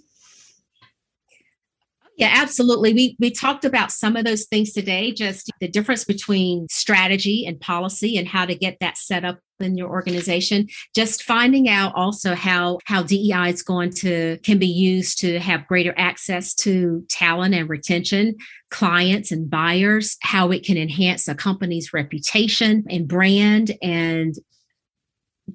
Yeah, 2.15 2.29
absolutely. 2.31 2.93
We 2.93 3.15
we 3.19 3.31
talked 3.31 3.65
about 3.65 3.91
some 3.91 4.15
of 4.15 4.23
those 4.23 4.45
things 4.45 4.71
today, 4.71 5.11
just 5.11 5.49
the 5.59 5.67
difference 5.67 6.05
between 6.05 6.67
strategy 6.69 7.45
and 7.47 7.59
policy 7.59 8.17
and 8.17 8.27
how 8.27 8.45
to 8.45 8.53
get 8.53 8.77
that 8.81 8.97
set 8.97 9.25
up 9.25 9.39
in 9.59 9.77
your 9.77 9.89
organization. 9.89 10.67
Just 10.95 11.23
finding 11.23 11.67
out 11.67 11.91
also 11.95 12.35
how 12.35 12.77
how 12.85 13.01
DEI 13.01 13.49
is 13.49 13.63
going 13.63 13.89
to 13.91 14.37
can 14.43 14.59
be 14.59 14.67
used 14.67 15.17
to 15.19 15.39
have 15.39 15.67
greater 15.67 15.93
access 15.97 16.53
to 16.55 17.03
talent 17.09 17.55
and 17.55 17.67
retention, 17.67 18.35
clients 18.69 19.31
and 19.31 19.49
buyers, 19.49 20.15
how 20.21 20.51
it 20.51 20.63
can 20.63 20.77
enhance 20.77 21.27
a 21.27 21.33
company's 21.33 21.93
reputation 21.93 22.83
and 22.91 23.07
brand 23.07 23.75
and 23.81 24.35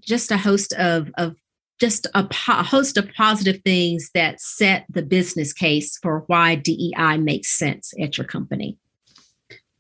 just 0.00 0.30
a 0.30 0.36
host 0.36 0.72
of, 0.74 1.10
of 1.16 1.36
just 1.78 2.06
a, 2.14 2.24
po- 2.24 2.62
host 2.62 2.96
of 2.96 3.12
positive 3.14 3.62
things 3.62 4.10
that 4.14 4.40
set 4.40 4.84
the 4.88 5.02
business 5.02 5.52
case 5.52 5.98
for 5.98 6.24
why 6.26 6.56
DEI 6.56 7.18
makes 7.18 7.56
sense 7.56 7.92
at 8.00 8.18
your 8.18 8.26
company. 8.26 8.76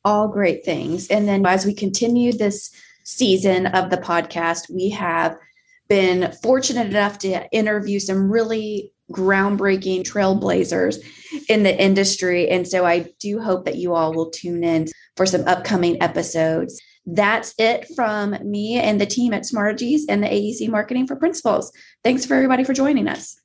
All 0.04 0.28
great 0.28 0.64
things. 0.64 1.08
And 1.08 1.26
then 1.26 1.44
as 1.44 1.66
we 1.66 1.74
continue 1.74 2.32
this 2.32 2.70
season 3.04 3.66
of 3.66 3.90
the 3.90 3.96
podcast, 3.96 4.72
we 4.72 4.90
have 4.90 5.36
been 5.88 6.32
fortunate 6.42 6.88
enough 6.88 7.18
to 7.18 7.48
interview 7.50 7.98
some 7.98 8.30
really 8.30 8.92
groundbreaking 9.12 10.02
trailblazers 10.02 10.98
in 11.48 11.62
the 11.62 11.82
industry. 11.82 12.48
And 12.48 12.68
so 12.68 12.84
I 12.84 13.10
do 13.18 13.40
hope 13.40 13.64
that 13.64 13.76
you 13.76 13.94
all 13.94 14.12
will 14.12 14.30
tune 14.30 14.62
in 14.62 14.86
for 15.16 15.26
some 15.26 15.46
upcoming 15.48 16.00
episodes. 16.02 16.80
That's 17.10 17.54
it 17.56 17.86
from 17.96 18.36
me 18.44 18.78
and 18.78 19.00
the 19.00 19.06
team 19.06 19.32
at 19.32 19.44
Smartegies 19.44 20.02
and 20.10 20.22
the 20.22 20.28
AEC 20.28 20.68
Marketing 20.68 21.06
for 21.06 21.16
Principals. 21.16 21.72
Thanks 22.04 22.26
for 22.26 22.34
everybody 22.34 22.64
for 22.64 22.74
joining 22.74 23.08
us. 23.08 23.40